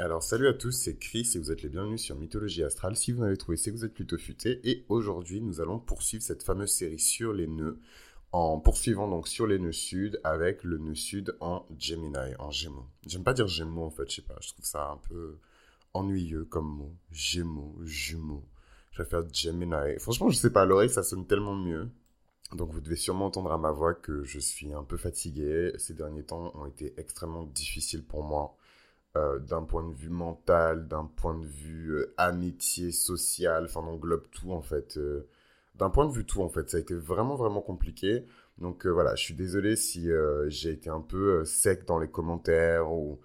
Alors 0.00 0.22
salut 0.22 0.46
à 0.46 0.52
tous, 0.52 0.70
c'est 0.70 0.96
Chris 0.96 1.28
et 1.34 1.38
vous 1.40 1.50
êtes 1.50 1.62
les 1.62 1.68
bienvenus 1.68 2.00
sur 2.00 2.14
Mythologie 2.14 2.62
Astrale. 2.62 2.94
Si 2.94 3.10
vous 3.10 3.22
n'avez 3.22 3.36
trouvé, 3.36 3.56
c'est 3.56 3.72
que 3.72 3.76
vous 3.76 3.84
êtes 3.84 3.94
plutôt 3.94 4.16
futé. 4.16 4.60
Et 4.62 4.84
aujourd'hui, 4.88 5.40
nous 5.40 5.60
allons 5.60 5.80
poursuivre 5.80 6.22
cette 6.22 6.44
fameuse 6.44 6.70
série 6.70 7.00
sur 7.00 7.32
les 7.32 7.48
nœuds, 7.48 7.80
en 8.30 8.60
poursuivant 8.60 9.08
donc 9.08 9.26
sur 9.26 9.48
les 9.48 9.58
nœuds 9.58 9.72
sud 9.72 10.20
avec 10.22 10.62
le 10.62 10.78
nœud 10.78 10.94
sud 10.94 11.36
en 11.40 11.66
Gemini, 11.76 12.36
en 12.38 12.52
Gémeaux. 12.52 12.86
J'aime 13.08 13.24
pas 13.24 13.34
dire 13.34 13.48
Gémeaux 13.48 13.86
en 13.86 13.90
fait, 13.90 14.08
je 14.08 14.16
sais 14.16 14.22
pas, 14.22 14.36
je 14.40 14.50
trouve 14.50 14.64
ça 14.64 14.88
un 14.88 14.98
peu 15.08 15.38
ennuyeux 15.94 16.44
comme 16.44 16.68
mot. 16.68 16.94
Gémeaux, 17.10 17.74
jumeaux. 17.82 18.44
Je 18.92 19.02
faire 19.02 19.24
Gemini. 19.32 19.98
Franchement, 19.98 20.30
je 20.30 20.36
sais 20.36 20.52
pas, 20.52 20.62
à 20.62 20.64
l'oreille 20.64 20.90
ça 20.90 21.02
sonne 21.02 21.26
tellement 21.26 21.56
mieux. 21.56 21.88
Donc 22.52 22.70
vous 22.70 22.80
devez 22.80 22.94
sûrement 22.94 23.26
entendre 23.26 23.50
à 23.50 23.58
ma 23.58 23.72
voix 23.72 23.94
que 23.94 24.22
je 24.22 24.38
suis 24.38 24.72
un 24.72 24.84
peu 24.84 24.96
fatigué. 24.96 25.72
Ces 25.76 25.94
derniers 25.94 26.22
temps 26.22 26.52
ont 26.54 26.66
été 26.66 26.94
extrêmement 26.98 27.46
difficiles 27.46 28.04
pour 28.04 28.22
moi. 28.22 28.56
Euh, 29.16 29.38
d'un 29.38 29.62
point 29.62 29.88
de 29.88 29.94
vue 29.94 30.10
mental, 30.10 30.86
d'un 30.86 31.06
point 31.06 31.34
de 31.34 31.46
vue 31.46 31.92
euh, 31.94 32.14
amitié, 32.18 32.92
social, 32.92 33.64
enfin 33.64 33.80
on 33.82 33.94
englobe 33.94 34.28
tout 34.30 34.52
en 34.52 34.60
fait. 34.60 34.98
Euh, 34.98 35.26
d'un 35.76 35.90
point 35.90 36.06
de 36.06 36.12
vue 36.12 36.26
tout 36.26 36.42
en 36.42 36.48
fait, 36.48 36.68
ça 36.68 36.76
a 36.76 36.80
été 36.80 36.94
vraiment 36.94 37.34
vraiment 37.34 37.62
compliqué. 37.62 38.26
Donc 38.58 38.86
voilà, 38.86 39.14
je 39.14 39.22
suis 39.22 39.34
désolé 39.34 39.76
si 39.76 40.08
j'ai 40.48 40.70
été 40.70 40.90
un 40.90 41.00
peu 41.00 41.44
sec 41.44 41.86
dans 41.86 41.98
les 42.00 42.08
commentaires 42.08 42.92
ou 42.92 43.20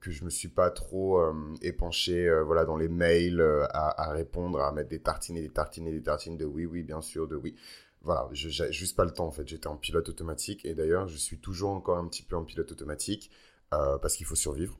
que 0.00 0.10
je 0.10 0.24
me 0.24 0.30
suis 0.30 0.48
pas 0.48 0.70
trop 0.70 1.22
épanché 1.62 2.28
voilà 2.44 2.64
dans 2.64 2.76
les 2.76 2.88
mails 2.88 3.40
à, 3.70 4.10
répondre, 4.10 4.60
à 4.60 4.72
mettre 4.72 4.88
des 4.88 5.00
tartines 5.00 5.36
et 5.36 5.42
des 5.42 5.50
tartines 5.50 5.86
et 5.86 5.92
des 5.92 6.02
tartines 6.02 6.36
de 6.36 6.44
oui 6.44 6.66
oui 6.66 6.82
bien 6.82 7.00
sûr 7.02 7.28
de 7.28 7.36
oui. 7.36 7.54
Voilà, 8.02 8.28
j'ai 8.32 8.72
juste 8.72 8.96
pas 8.96 9.04
le 9.04 9.12
temps 9.12 9.26
en 9.26 9.30
fait. 9.30 9.46
J'étais 9.46 9.68
en 9.68 9.76
pilote 9.76 10.08
automatique 10.08 10.64
et 10.66 10.74
d'ailleurs 10.74 11.06
je 11.06 11.16
suis 11.16 11.38
toujours 11.38 11.70
encore 11.70 11.98
un 11.98 12.08
petit 12.08 12.24
peu 12.24 12.34
en 12.36 12.44
pilote 12.44 12.72
automatique 12.72 13.30
parce 13.70 14.16
qu'il 14.16 14.26
faut 14.26 14.34
survivre 14.34 14.76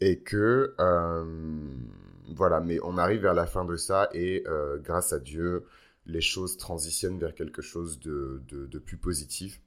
et 0.00 0.20
que 0.20 0.74
euh, 0.78 1.24
voilà, 2.34 2.60
mais 2.60 2.78
on 2.82 2.98
arrive 2.98 3.22
vers 3.22 3.34
la 3.34 3.46
fin 3.46 3.64
de 3.64 3.76
ça 3.76 4.08
et 4.12 4.44
euh, 4.46 4.78
grâce 4.78 5.12
à 5.12 5.18
Dieu, 5.18 5.64
les 6.06 6.20
choses 6.20 6.56
transitionnent 6.56 7.18
vers 7.18 7.34
quelque 7.34 7.62
chose 7.62 7.98
de, 8.00 8.42
de, 8.48 8.78
plus 8.78 8.96
positif. 8.96 9.60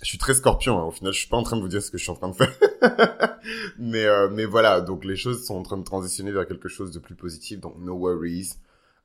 Je 0.00 0.06
suis 0.06 0.18
très 0.18 0.34
scorpion, 0.34 0.78
hein. 0.78 0.84
au 0.84 0.90
final, 0.90 1.12
je 1.12 1.18
suis 1.18 1.28
pas 1.28 1.36
en 1.36 1.42
train 1.42 1.56
de 1.56 1.62
vous 1.62 1.68
dire 1.68 1.82
ce 1.82 1.90
que 1.90 1.98
je 1.98 2.04
suis 2.04 2.12
en 2.12 2.14
train 2.14 2.28
de 2.28 2.36
faire. 2.36 2.52
mais, 3.78 4.04
euh, 4.04 4.28
mais 4.30 4.44
voilà, 4.44 4.80
donc 4.80 5.04
les 5.04 5.16
choses 5.16 5.44
sont 5.44 5.56
en 5.56 5.62
train 5.62 5.76
de 5.76 5.82
transitionner 5.82 6.30
vers 6.30 6.46
quelque 6.46 6.68
chose 6.68 6.92
de 6.92 6.98
plus 6.98 7.16
positif, 7.16 7.60
donc 7.60 7.76
no 7.78 7.94
worries. 7.94 8.54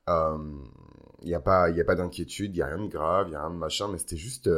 Il 0.06 1.28
n'y 1.28 1.34
a 1.34 1.40
pas, 1.40 1.68
a 1.68 1.84
pas 1.84 1.94
d'inquiétude, 1.94 2.52
il 2.52 2.58
n'y 2.58 2.62
a 2.62 2.66
rien 2.66 2.84
de 2.84 2.88
grave, 2.88 3.26
il 3.28 3.30
n'y 3.30 3.36
a 3.36 3.40
rien 3.40 3.50
de 3.50 3.58
machin, 3.58 3.88
mais 3.88 3.98
c'était 3.98 4.16
juste 4.16 4.48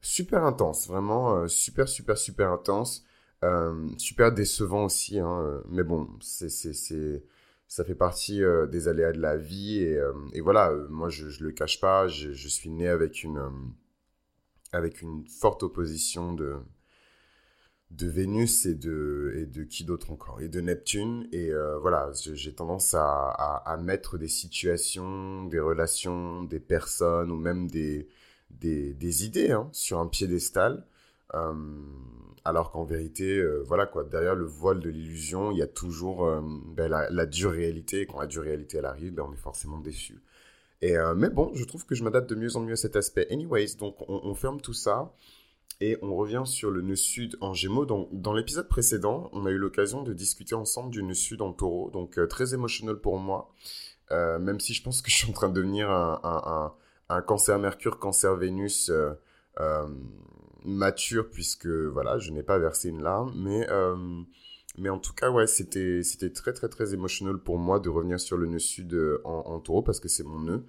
super 0.00 0.44
intense, 0.44 0.86
vraiment 0.86 1.48
super, 1.48 1.88
super, 1.88 2.16
super 2.16 2.52
intense. 2.52 3.04
Euh, 3.44 3.88
super 3.98 4.32
décevant 4.32 4.84
aussi, 4.84 5.18
hein, 5.18 5.42
euh, 5.42 5.60
mais 5.68 5.82
bon, 5.82 6.08
c'est, 6.20 6.48
c'est, 6.48 7.24
ça 7.66 7.84
fait 7.84 7.96
partie 7.96 8.42
euh, 8.44 8.66
des 8.66 8.86
aléas 8.86 9.12
de 9.12 9.20
la 9.20 9.36
vie 9.36 9.78
et, 9.78 10.00
et 10.32 10.40
voilà, 10.40 10.72
moi 10.90 11.08
je, 11.08 11.42
le 11.42 11.50
cache 11.50 11.80
pas, 11.80 12.06
je, 12.06 12.48
suis 12.48 12.70
né 12.70 12.88
avec 12.88 13.24
une, 13.24 13.40
avec 14.72 15.02
une 15.02 15.26
forte 15.26 15.64
opposition 15.64 16.34
de, 16.34 16.56
de 17.90 18.06
Vénus 18.06 18.64
et 18.66 18.74
de, 18.74 19.32
et 19.36 19.46
de 19.46 19.64
qui 19.64 19.84
d'autre 19.84 20.12
encore? 20.12 20.40
Et 20.40 20.48
de 20.48 20.60
Neptune. 20.60 21.28
Et 21.32 21.50
voilà, 21.80 22.10
j'ai 22.14 22.54
tendance 22.54 22.94
à, 22.94 23.04
à, 23.04 23.72
à, 23.72 23.76
mettre 23.76 24.18
des 24.18 24.28
situations, 24.28 25.44
des 25.46 25.60
relations, 25.60 26.44
des 26.44 26.60
personnes 26.60 27.30
ou 27.30 27.36
même 27.36 27.68
des, 27.68 28.08
des, 28.50 28.94
des 28.94 29.24
idées 29.24 29.52
hein, 29.52 29.68
sur 29.72 29.98
un 29.98 30.06
piédestal. 30.06 30.86
Euh, 31.34 31.52
alors 32.44 32.72
qu'en 32.72 32.84
vérité, 32.84 33.38
euh, 33.38 33.62
voilà 33.64 33.86
quoi, 33.86 34.04
derrière 34.04 34.34
le 34.34 34.44
voile 34.44 34.80
de 34.80 34.90
l'illusion, 34.90 35.52
il 35.52 35.58
y 35.58 35.62
a 35.62 35.66
toujours 35.66 36.26
euh, 36.26 36.40
ben, 36.66 36.88
la, 36.88 37.26
dure 37.26 37.52
réalité. 37.52 38.02
Et 38.02 38.06
quand 38.06 38.20
la 38.20 38.26
dure 38.26 38.42
réalité 38.42 38.78
elle 38.78 38.86
arrive, 38.86 39.14
ben, 39.14 39.24
on 39.28 39.32
est 39.32 39.36
forcément 39.36 39.78
déçu. 39.78 40.20
Et 40.84 40.96
mais 41.16 41.30
bon, 41.30 41.52
je 41.54 41.62
trouve 41.62 41.86
que 41.86 41.94
je 41.94 42.02
m'adapte 42.02 42.28
de 42.28 42.34
mieux 42.34 42.56
en 42.56 42.60
mieux 42.60 42.72
à 42.72 42.76
cet 42.76 42.96
aspect. 42.96 43.28
Anyways, 43.30 43.76
donc 43.76 43.94
on, 44.08 44.34
ferme 44.34 44.60
tout 44.60 44.72
ça 44.72 45.14
et 45.80 45.96
on 46.02 46.16
revient 46.16 46.42
sur 46.44 46.72
le 46.72 46.80
nœud 46.82 46.96
sud 46.96 47.36
en 47.40 47.54
Gémeaux. 47.54 47.86
Donc 47.86 48.08
dans 48.10 48.32
l'épisode 48.32 48.66
précédent, 48.66 49.30
on 49.32 49.46
a 49.46 49.52
eu 49.52 49.58
l'occasion 49.58 50.02
de 50.02 50.12
discuter 50.12 50.56
ensemble 50.56 50.90
du 50.90 51.04
nœud 51.04 51.14
sud 51.14 51.40
en 51.40 51.52
Taureau, 51.52 51.90
donc 51.92 52.18
très 52.28 52.52
émotionnel 52.52 52.96
pour 52.96 53.16
moi. 53.18 53.54
même 54.10 54.58
si 54.58 54.74
je 54.74 54.82
pense 54.82 55.02
que 55.02 55.10
je 55.12 55.18
suis 55.18 55.30
en 55.30 55.32
train 55.32 55.48
de 55.48 55.54
devenir 55.54 55.88
un 55.88 57.22
cancer 57.28 57.60
Mercure, 57.60 58.00
cancer 58.00 58.34
Vénus 58.34 58.90
mature 60.64 61.30
puisque 61.30 61.66
voilà, 61.66 62.18
je 62.18 62.30
n'ai 62.30 62.42
pas 62.42 62.58
versé 62.58 62.88
une 62.88 63.02
larme, 63.02 63.32
mais 63.36 63.68
euh, 63.70 63.96
mais 64.78 64.88
en 64.88 64.98
tout 64.98 65.12
cas 65.12 65.30
ouais, 65.30 65.46
c'était 65.46 66.02
c'était 66.02 66.30
très 66.30 66.52
très 66.52 66.68
très 66.68 66.94
émotionnel 66.94 67.36
pour 67.38 67.58
moi 67.58 67.80
de 67.80 67.88
revenir 67.88 68.20
sur 68.20 68.36
le 68.36 68.46
nœud 68.46 68.58
sud 68.58 68.94
euh, 68.94 69.20
en, 69.24 69.58
taureau 69.60 69.82
parce 69.82 70.00
que 70.00 70.08
c'est 70.08 70.24
mon 70.24 70.40
nœud 70.40 70.64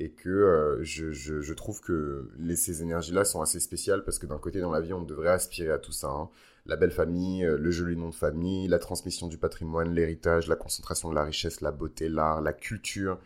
et 0.00 0.12
que 0.12 0.28
euh, 0.28 0.84
je, 0.84 1.10
je, 1.10 1.52
trouve 1.54 1.80
que 1.80 2.30
ces 2.54 2.82
énergies-là 2.82 3.24
sont 3.24 3.42
assez 3.42 3.58
spéciales 3.58 4.04
parce 4.04 4.20
que 4.20 4.26
d'un 4.26 4.38
côté 4.38 4.60
dans 4.60 4.70
la 4.70 4.80
vie 4.80 4.92
on 4.92 5.02
devrait 5.02 5.30
aspirer 5.30 5.72
à 5.72 5.78
tout 5.78 5.92
ça. 5.92 6.08
Hein. 6.08 6.30
La 6.66 6.76
belle 6.76 6.92
famille, 6.92 7.42
le 7.42 7.70
joli 7.70 7.96
nom 7.96 8.10
de 8.10 8.14
famille, 8.14 8.68
la 8.68 8.78
transmission 8.78 9.26
du 9.26 9.38
patrimoine, 9.38 9.92
l'héritage, 9.94 10.48
la 10.48 10.56
concentration 10.56 11.10
de 11.10 11.14
la 11.14 11.24
richesse, 11.24 11.62
la 11.62 11.72
beauté, 11.72 12.08
l'art, 12.08 12.42
la 12.42 12.52
culture. 12.52 13.18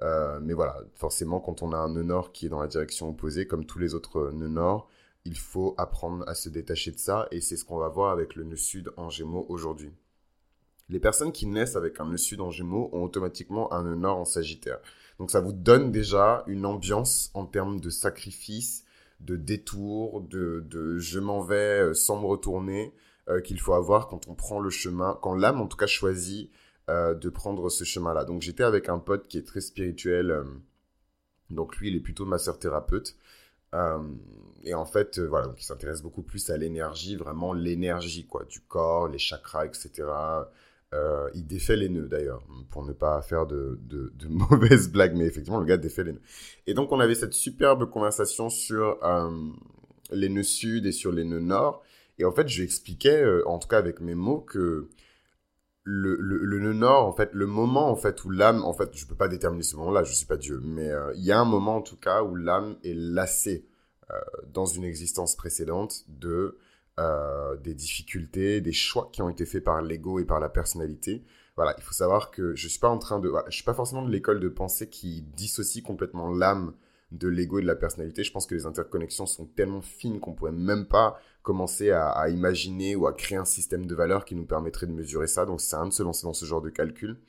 mais 0.00 0.54
voilà, 0.54 0.78
forcément 0.94 1.38
quand 1.38 1.62
on 1.62 1.72
a 1.72 1.76
un 1.76 1.90
nœud 1.90 2.02
nord 2.02 2.32
qui 2.32 2.46
est 2.46 2.48
dans 2.48 2.60
la 2.60 2.68
direction 2.68 3.10
opposée, 3.10 3.46
comme 3.46 3.66
tous 3.66 3.78
les 3.78 3.94
autres 3.94 4.30
nœuds 4.32 4.48
nord, 4.48 4.88
il 5.26 5.36
faut 5.36 5.74
apprendre 5.76 6.26
à 6.28 6.34
se 6.34 6.48
détacher 6.48 6.92
de 6.92 6.98
ça 6.98 7.26
et 7.32 7.40
c'est 7.40 7.56
ce 7.56 7.64
qu'on 7.64 7.78
va 7.78 7.88
voir 7.88 8.12
avec 8.12 8.36
le 8.36 8.44
nœud 8.44 8.56
sud 8.56 8.92
en 8.96 9.10
gémeaux 9.10 9.44
aujourd'hui. 9.48 9.92
Les 10.88 11.00
personnes 11.00 11.32
qui 11.32 11.46
naissent 11.46 11.74
avec 11.74 11.98
un 11.98 12.06
nœud 12.06 12.16
sud 12.16 12.40
en 12.40 12.50
gémeaux 12.50 12.88
ont 12.92 13.02
automatiquement 13.02 13.72
un 13.72 13.82
nœud 13.82 13.96
nord 13.96 14.18
en 14.18 14.24
sagittaire. 14.24 14.78
Donc 15.18 15.32
ça 15.32 15.40
vous 15.40 15.52
donne 15.52 15.90
déjà 15.90 16.44
une 16.46 16.64
ambiance 16.64 17.30
en 17.34 17.44
termes 17.44 17.80
de 17.80 17.90
sacrifice, 17.90 18.84
de 19.18 19.34
détour, 19.34 20.20
de, 20.20 20.96
je 20.98 21.18
m'en 21.18 21.40
vais 21.40 21.80
euh, 21.80 21.94
sans 21.94 22.20
me 22.20 22.26
retourner 22.26 22.94
euh, 23.28 23.40
qu'il 23.40 23.58
faut 23.58 23.72
avoir 23.72 24.06
quand 24.06 24.28
on 24.28 24.34
prend 24.34 24.60
le 24.60 24.70
chemin, 24.70 25.18
quand 25.22 25.34
l'âme 25.34 25.60
en 25.60 25.66
tout 25.66 25.76
cas 25.76 25.88
choisit 25.88 26.50
euh, 26.88 27.14
de 27.14 27.28
prendre 27.30 27.68
ce 27.68 27.82
chemin-là. 27.82 28.24
Donc 28.24 28.42
j'étais 28.42 28.62
avec 28.62 28.88
un 28.88 29.00
pote 29.00 29.26
qui 29.26 29.38
est 29.38 29.46
très 29.46 29.60
spirituel, 29.60 30.44
donc 31.50 31.78
lui 31.78 31.88
il 31.88 31.96
est 31.96 32.00
plutôt 32.00 32.26
masseur 32.26 32.60
thérapeute. 32.60 33.16
Euh, 33.74 33.98
et 34.64 34.74
en 34.74 34.84
fait, 34.84 35.18
euh, 35.18 35.26
voilà, 35.26 35.46
donc 35.46 35.60
il 35.60 35.64
s'intéresse 35.64 36.02
beaucoup 36.02 36.22
plus 36.22 36.50
à 36.50 36.56
l'énergie, 36.56 37.16
vraiment 37.16 37.52
l'énergie, 37.52 38.26
quoi, 38.26 38.44
du 38.44 38.60
corps, 38.60 39.08
les 39.08 39.18
chakras, 39.18 39.66
etc. 39.66 39.90
Euh, 40.94 41.28
il 41.34 41.46
défait 41.46 41.76
les 41.76 41.88
nœuds 41.88 42.08
d'ailleurs, 42.08 42.42
pour 42.70 42.84
ne 42.84 42.92
pas 42.92 43.20
faire 43.22 43.46
de, 43.46 43.78
de, 43.82 44.12
de, 44.16 44.28
mauvaises 44.50 44.90
blagues, 44.90 45.14
mais 45.14 45.26
effectivement, 45.26 45.60
le 45.60 45.66
gars 45.66 45.76
défait 45.76 46.04
les 46.04 46.12
nœuds. 46.12 46.22
Et 46.66 46.74
donc, 46.74 46.92
on 46.92 47.00
avait 47.00 47.14
cette 47.14 47.34
superbe 47.34 47.88
conversation 47.90 48.48
sur 48.48 48.98
les 50.10 50.28
nœuds 50.28 50.42
sud 50.42 50.86
et 50.86 50.92
sur 50.92 51.12
les 51.12 51.24
nœuds 51.24 51.40
nord. 51.40 51.82
Et 52.18 52.24
en 52.24 52.32
fait, 52.32 52.48
je 52.48 52.58
lui 52.58 52.64
expliquais, 52.64 53.24
en 53.44 53.58
tout 53.58 53.68
cas 53.68 53.78
avec 53.78 54.00
mes 54.00 54.14
mots, 54.14 54.40
que 54.40 54.88
le, 55.88 56.16
le, 56.16 56.72
nord, 56.72 57.06
en 57.06 57.12
fait, 57.12 57.32
le 57.32 57.46
moment 57.46 57.88
en 57.88 57.94
fait 57.94 58.24
où 58.24 58.30
l'âme, 58.30 58.64
en 58.64 58.72
fait, 58.72 58.90
je 58.96 59.06
peux 59.06 59.14
pas 59.14 59.28
déterminer 59.28 59.62
ce 59.62 59.76
moment-là, 59.76 60.02
je 60.02 60.12
suis 60.12 60.26
pas 60.26 60.36
Dieu, 60.36 60.60
mais 60.64 60.90
euh, 60.90 61.12
il 61.14 61.24
y 61.24 61.30
a 61.30 61.38
un 61.38 61.44
moment 61.44 61.76
en 61.76 61.82
tout 61.82 61.96
cas 61.96 62.24
où 62.24 62.34
l'âme 62.34 62.76
est 62.82 62.94
lassée 62.94 63.64
euh, 64.10 64.14
dans 64.52 64.66
une 64.66 64.82
existence 64.82 65.36
précédente 65.36 66.04
de 66.08 66.58
euh, 66.98 67.56
des 67.58 67.74
difficultés, 67.74 68.60
des 68.60 68.72
choix 68.72 69.10
qui 69.12 69.22
ont 69.22 69.28
été 69.28 69.46
faits 69.46 69.62
par 69.62 69.80
l'ego 69.80 70.18
et 70.18 70.24
par 70.24 70.40
la 70.40 70.48
personnalité. 70.48 71.24
Voilà, 71.54 71.72
il 71.78 71.84
faut 71.84 71.94
savoir 71.94 72.32
que 72.32 72.56
je 72.56 72.66
suis 72.66 72.80
pas 72.80 72.88
en 72.88 72.98
train 72.98 73.20
de, 73.20 73.32
je 73.46 73.54
suis 73.54 73.64
pas 73.64 73.74
forcément 73.74 74.02
de 74.02 74.10
l'école 74.10 74.40
de 74.40 74.48
pensée 74.48 74.88
qui 74.88 75.22
dissocie 75.36 75.84
complètement 75.84 76.34
l'âme 76.34 76.72
de 77.12 77.28
l'ego 77.28 77.60
et 77.60 77.62
de 77.62 77.66
la 77.68 77.76
personnalité. 77.76 78.24
Je 78.24 78.32
pense 78.32 78.46
que 78.46 78.56
les 78.56 78.66
interconnexions 78.66 79.26
sont 79.26 79.46
tellement 79.46 79.82
fines 79.82 80.18
qu'on 80.18 80.34
pourrait 80.34 80.50
même 80.50 80.86
pas 80.86 81.20
commencer 81.46 81.92
à, 81.92 82.28
imaginer 82.28 82.96
ou 82.96 83.06
à 83.06 83.12
créer 83.12 83.38
un 83.38 83.44
système 83.44 83.86
de 83.86 83.94
valeurs 83.94 84.24
qui 84.24 84.34
nous 84.34 84.46
permettrait 84.46 84.88
de 84.88 84.92
mesurer 84.92 85.28
ça. 85.28 85.46
Donc, 85.46 85.60
c'est 85.60 85.76
un 85.76 85.86
de 85.86 85.92
se 85.92 86.02
lancer 86.02 86.26
dans 86.26 86.32
ce 86.32 86.44
genre 86.44 86.60
de 86.60 86.70
calcul. 86.70 87.20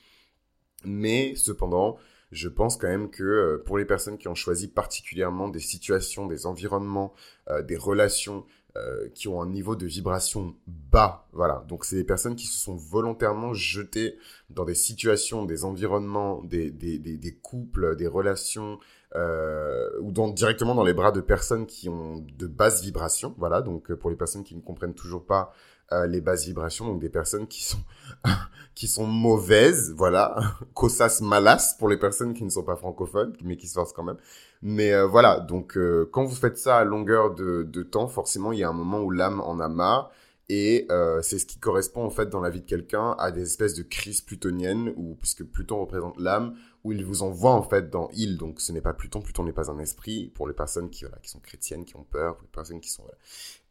Mais 0.84 1.36
cependant, 1.36 1.98
je 2.32 2.50
pense 2.50 2.78
quand 2.78 2.88
même 2.88 3.12
que 3.12 3.24
euh, 3.24 3.64
pour 3.64 3.78
les 3.78 3.86
personnes 3.86 4.18
qui 4.18 4.28
ont 4.28 4.34
choisi 4.34 4.70
particulièrement 4.70 5.50
des 5.50 5.60
situations, 5.60 6.26
des 6.26 6.48
environnements, 6.48 7.14
euh, 7.50 7.62
des 7.62 7.78
relations 7.78 8.44
euh, 8.76 9.08
qui 9.14 9.28
ont 9.28 9.40
un 9.40 9.50
niveau 9.50 9.76
de 9.76 9.86
vibration 9.86 10.56
bas, 10.66 11.28
voilà. 11.32 11.64
Donc 11.68 11.86
c'est 11.86 11.96
des 11.96 12.04
personnes 12.04 12.36
qui 12.36 12.48
se 12.48 12.58
sont 12.58 12.76
volontairement 12.76 13.54
jetées 13.54 14.18
dans 14.50 14.66
des 14.66 14.76
situations, 14.76 15.46
des 15.46 15.64
environnements, 15.64 16.42
des 16.44 17.40
couples, 17.44 17.96
des 17.96 18.08
relations, 18.08 18.80
euh, 19.16 19.90
ou 20.02 20.12
dans, 20.12 20.28
directement 20.28 20.76
dans 20.76 20.84
les 20.84 20.94
bras 20.94 21.12
de 21.12 21.22
personnes 21.22 21.66
qui 21.66 21.88
ont 21.88 22.26
de 22.38 22.48
basses 22.48 22.84
vibrations. 22.84 23.34
Voilà, 23.38 23.62
donc 23.62 23.90
euh, 23.90 23.96
pour 23.96 24.10
les 24.10 24.18
personnes 24.18 24.44
qui 24.44 24.54
ne 24.54 24.62
comprennent 24.62 24.94
toujours 24.94 25.26
pas 25.26 25.54
euh, 25.94 26.08
les 26.08 26.20
basses 26.20 26.46
vibrations, 26.46 26.86
donc 26.86 27.00
des 27.00 27.10
personnes 27.10 27.48
qui 27.48 27.64
sont 27.64 27.80
qui 28.76 28.88
sont 28.88 29.08
mauvaises, 29.08 29.94
voilà, 29.96 30.36
cosas 30.74 31.22
malas 31.22 31.76
pour 31.80 31.88
les 31.88 31.98
personnes 31.98 32.34
qui 32.34 32.44
ne 32.44 32.50
sont 32.50 32.64
pas 32.64 32.76
francophones, 32.76 33.34
mais 33.44 33.56
qui 33.56 33.68
se 33.68 33.76
forcent 33.76 33.94
quand 33.94 34.04
même. 34.04 34.18
Mais 34.62 35.00
voilà, 35.04 35.40
donc 35.40 35.78
quand 36.12 36.26
vous 36.26 36.36
faites 36.36 36.58
ça 36.58 36.78
à 36.78 36.84
longueur 36.84 37.34
de, 37.34 37.84
temps, 37.84 38.08
forcément 38.08 38.52
il 38.52 38.60
y 38.60 38.64
a 38.64 38.70
un 38.70 38.74
moment 38.74 39.02
où 39.02 39.12
l'âme 39.12 39.40
en 39.40 39.60
a 39.60 39.70
marre 39.70 40.12
Et 40.50 40.88
c'est 41.22 41.38
ce 41.38 41.46
qui 41.46 41.60
correspond 41.60 42.04
en 42.04 42.10
fait 42.10 42.28
dans 42.30 42.42
la 42.42 42.50
vie 42.50 42.62
de 42.62 42.66
quelqu'un 42.66 43.16
à 43.20 43.32
des 43.32 43.44
espèces 43.44 43.76
de 43.76 43.84
crises 43.84 44.22
plutoniennes, 44.22 44.94
où, 44.96 45.16
puisque 45.16 45.44
Pluton 45.44 45.80
représente 45.80 46.20
l'âme, 46.20 46.56
où 46.88 46.94
il 46.94 47.04
vous 47.04 47.22
envoie 47.22 47.52
en 47.52 47.64
fait 47.64 47.90
dans 47.90 48.10
il, 48.14 48.38
donc 48.38 48.62
ce 48.62 48.72
n'est 48.72 48.80
pas 48.80 48.94
Pluton, 48.94 49.20
Pluton 49.20 49.44
n'est 49.44 49.52
pas 49.52 49.70
un 49.70 49.78
esprit, 49.78 50.32
pour 50.34 50.48
les 50.48 50.54
personnes 50.54 50.90
qui, 50.90 51.04
voilà, 51.04 51.18
qui 51.18 51.30
sont 51.30 51.40
chrétiennes, 51.40 51.84
qui 51.84 51.98
ont 51.98 52.06
peur, 52.10 52.36
pour 52.38 52.44
les 52.44 52.56
personnes 52.56 52.80
qui 52.80 52.90
sont... 52.90 53.04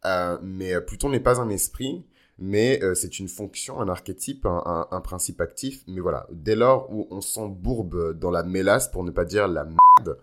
Euh, 0.05 0.37
mais 0.43 0.75
euh, 0.75 0.83
Pluton 0.83 1.09
n'est 1.09 1.21
pas 1.21 1.41
un 1.41 1.49
esprit, 1.49 2.05
mais 2.39 2.79
euh, 2.83 2.95
c'est 2.95 3.19
une 3.19 3.29
fonction, 3.29 3.81
un 3.81 3.89
archétype, 3.89 4.45
un, 4.45 5.01
principe 5.03 5.41
actif. 5.41 5.83
Mais 5.89 6.01
voilà, 6.01 6.27
dès 6.31 6.57
lors 6.57 6.93
où 6.93 7.09
on 7.11 7.23
s'embourbe 7.23 8.13
dans 8.19 8.31
la 8.31 8.43
mélasse, 8.43 8.89
pour 8.89 9.03
ne 9.03 9.11
pas 9.11 9.25
dire 9.25 9.49
la 9.49 9.65
merde, 9.65 10.19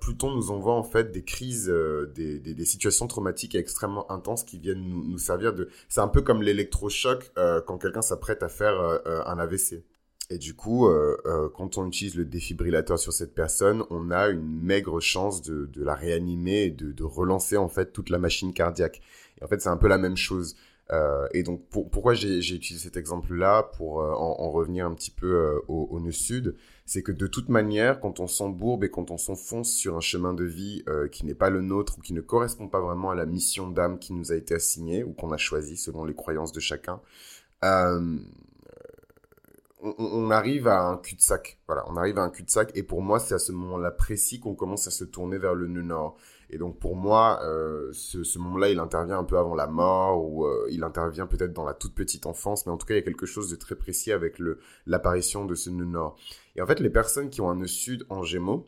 Pluton 0.00 0.34
nous 0.34 0.50
envoie 0.50 0.72
en 0.72 0.82
fait 0.82 1.12
des 1.12 1.22
crises, 1.22 1.70
des, 2.14 2.38
des, 2.40 2.64
situations 2.64 3.06
traumatiques 3.06 3.54
extrêmement 3.54 4.10
intenses 4.10 4.42
qui 4.42 4.58
viennent 4.58 4.82
nous, 4.82 5.18
servir 5.18 5.52
de... 5.52 5.68
C'est 5.90 6.00
un 6.00 6.08
peu 6.08 6.22
comme 6.22 6.40
l'électrochoc 6.40 7.30
quand 7.66 7.76
quelqu'un 7.76 8.00
s'apprête 8.00 8.42
à 8.42 8.48
faire 8.48 8.74
un 9.04 9.38
AVC. 9.38 9.82
Et 10.30 10.38
du 10.38 10.54
coup, 10.54 10.88
quand 11.54 11.78
on 11.78 11.86
utilise 11.86 12.16
le 12.16 12.24
défibrillateur 12.24 12.98
sur 12.98 13.12
cette 13.12 13.34
personne, 13.34 13.84
on 13.90 14.10
a 14.10 14.28
une 14.28 14.60
maigre 14.60 14.98
chance 14.98 15.40
de, 15.40 15.66
de 15.66 15.84
la 15.84 15.94
réanimer 15.94 16.64
et 16.64 16.70
de, 16.70 16.90
de, 16.90 17.04
relancer 17.04 17.56
en 17.56 17.68
fait 17.68 17.92
toute 17.92 18.10
la 18.10 18.18
machine 18.18 18.52
cardiaque. 18.52 19.02
Et 19.40 19.44
en 19.44 19.48
fait, 19.48 19.60
c'est 19.60 19.68
un 19.68 19.76
peu 19.76 19.88
la 19.88 19.98
même 19.98 20.16
chose. 20.16 20.56
Euh, 20.92 21.26
et 21.32 21.42
donc, 21.42 21.66
pour, 21.68 21.90
pourquoi 21.90 22.14
j'ai 22.14 22.38
utilisé 22.38 22.84
cet 22.84 22.96
exemple-là 22.96 23.64
pour 23.76 24.00
euh, 24.00 24.12
en, 24.12 24.36
en, 24.40 24.50
revenir 24.50 24.86
un 24.86 24.94
petit 24.94 25.10
peu 25.10 25.26
euh, 25.26 25.58
au, 25.66 25.88
au, 25.90 25.98
nœud 25.98 26.12
sud, 26.12 26.54
c'est 26.84 27.02
que 27.02 27.10
de 27.10 27.26
toute 27.26 27.48
manière, 27.48 27.98
quand 27.98 28.20
on 28.20 28.28
s'embourbe 28.28 28.84
et 28.84 28.90
quand 28.90 29.10
on 29.10 29.18
s'enfonce 29.18 29.72
sur 29.72 29.96
un 29.96 30.00
chemin 30.00 30.32
de 30.32 30.44
vie 30.44 30.84
euh, 30.88 31.08
qui 31.08 31.26
n'est 31.26 31.34
pas 31.34 31.50
le 31.50 31.60
nôtre 31.60 31.98
ou 31.98 32.02
qui 32.02 32.12
ne 32.12 32.20
correspond 32.20 32.68
pas 32.68 32.80
vraiment 32.80 33.10
à 33.10 33.16
la 33.16 33.26
mission 33.26 33.68
d'âme 33.68 33.98
qui 33.98 34.12
nous 34.12 34.30
a 34.30 34.36
été 34.36 34.54
assignée 34.54 35.02
ou 35.02 35.12
qu'on 35.12 35.32
a 35.32 35.36
choisi 35.36 35.76
selon 35.76 36.04
les 36.04 36.14
croyances 36.14 36.52
de 36.52 36.60
chacun, 36.60 37.00
on, 39.98 40.30
arrive 40.30 40.68
à 40.68 40.82
un 40.82 40.96
cul-de-sac. 40.96 41.60
Voilà, 41.66 41.84
on 41.88 41.96
arrive 41.96 42.18
à 42.18 42.22
un 42.22 42.30
cul-de-sac. 42.30 42.70
Et 42.74 42.82
pour 42.82 43.02
moi, 43.02 43.18
c'est 43.18 43.34
à 43.34 43.38
ce 43.38 43.52
moment-là 43.52 43.90
précis 43.90 44.40
qu'on 44.40 44.54
commence 44.54 44.86
à 44.86 44.90
se 44.90 45.04
tourner 45.04 45.38
vers 45.38 45.54
le 45.54 45.66
nœud 45.66 45.82
nord. 45.82 46.16
Et 46.50 46.58
donc 46.58 46.78
pour 46.78 46.94
moi, 46.94 47.40
euh, 47.44 47.90
ce, 47.92 48.38
moment-là, 48.38 48.68
il 48.70 48.78
intervient 48.78 49.18
un 49.18 49.24
peu 49.24 49.38
avant 49.38 49.54
la 49.54 49.66
mort 49.66 50.24
ou 50.24 50.46
euh, 50.46 50.66
il 50.70 50.84
intervient 50.84 51.26
peut-être 51.26 51.52
dans 51.52 51.64
la 51.64 51.74
toute 51.74 51.94
petite 51.94 52.26
enfance, 52.26 52.66
mais 52.66 52.72
en 52.72 52.76
tout 52.76 52.86
cas, 52.86 52.94
il 52.94 52.98
y 52.98 53.00
a 53.00 53.04
quelque 53.04 53.26
chose 53.26 53.50
de 53.50 53.56
très 53.56 53.74
précis 53.74 54.12
avec 54.12 54.40
l'apparition 54.86 55.44
de 55.44 55.54
ce 55.54 55.70
nœud 55.70 55.84
nord. 55.84 56.16
Et 56.54 56.62
en 56.62 56.66
fait, 56.66 56.80
les 56.80 56.90
personnes 56.90 57.30
qui 57.30 57.40
ont 57.40 57.50
un 57.50 57.56
nœud 57.56 57.66
sud 57.66 58.06
en 58.08 58.22
Gémeaux, 58.22 58.64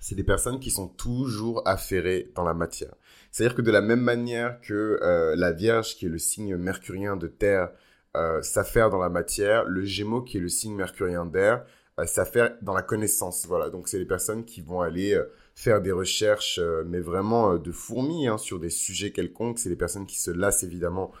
c'est 0.00 0.14
des 0.14 0.24
personnes 0.24 0.60
qui 0.60 0.70
sont 0.70 0.88
toujours 0.88 1.62
affairées 1.66 2.30
dans 2.34 2.44
la 2.44 2.54
matière. 2.54 2.94
C'est-à-dire 3.32 3.56
que 3.56 3.62
de 3.62 3.70
la 3.70 3.80
même 3.80 4.02
manière 4.02 4.60
que 4.60 4.98
euh, 5.02 5.34
la 5.34 5.50
Vierge, 5.50 5.96
qui 5.96 6.06
est 6.06 6.10
le 6.10 6.18
signe 6.18 6.56
mercurien 6.56 7.16
de 7.16 7.26
terre, 7.26 7.70
euh, 8.16 8.42
s'affaire 8.42 8.90
dans 8.90 8.98
la 8.98 9.08
matière, 9.08 9.64
le 9.64 9.84
Gémeaux, 9.84 10.22
qui 10.22 10.38
est 10.38 10.40
le 10.40 10.48
signe 10.48 10.74
mercurien 10.74 11.26
d'air, 11.26 11.64
euh, 12.00 12.06
s'affaire 12.06 12.56
dans 12.62 12.74
la 12.74 12.82
connaissance. 12.82 13.46
Voilà, 13.46 13.70
donc 13.70 13.86
c'est 13.86 13.98
les 13.98 14.04
personnes 14.04 14.44
qui 14.44 14.60
vont 14.62 14.80
aller 14.80 15.14
euh, 15.14 15.30
faire 15.54 15.80
des 15.80 15.92
recherches, 15.92 16.58
euh, 16.58 16.82
mais 16.84 16.98
vraiment 16.98 17.56
de 17.56 17.70
fourmis 17.70 18.26
hein, 18.26 18.36
sur 18.36 18.58
des 18.58 18.70
sujets 18.70 19.12
quelconques. 19.12 19.60
C'est 19.60 19.68
des 19.68 19.76
personnes 19.76 20.06
qui 20.06 20.18
se 20.18 20.30
lassent 20.30 20.64
évidemment 20.64 21.12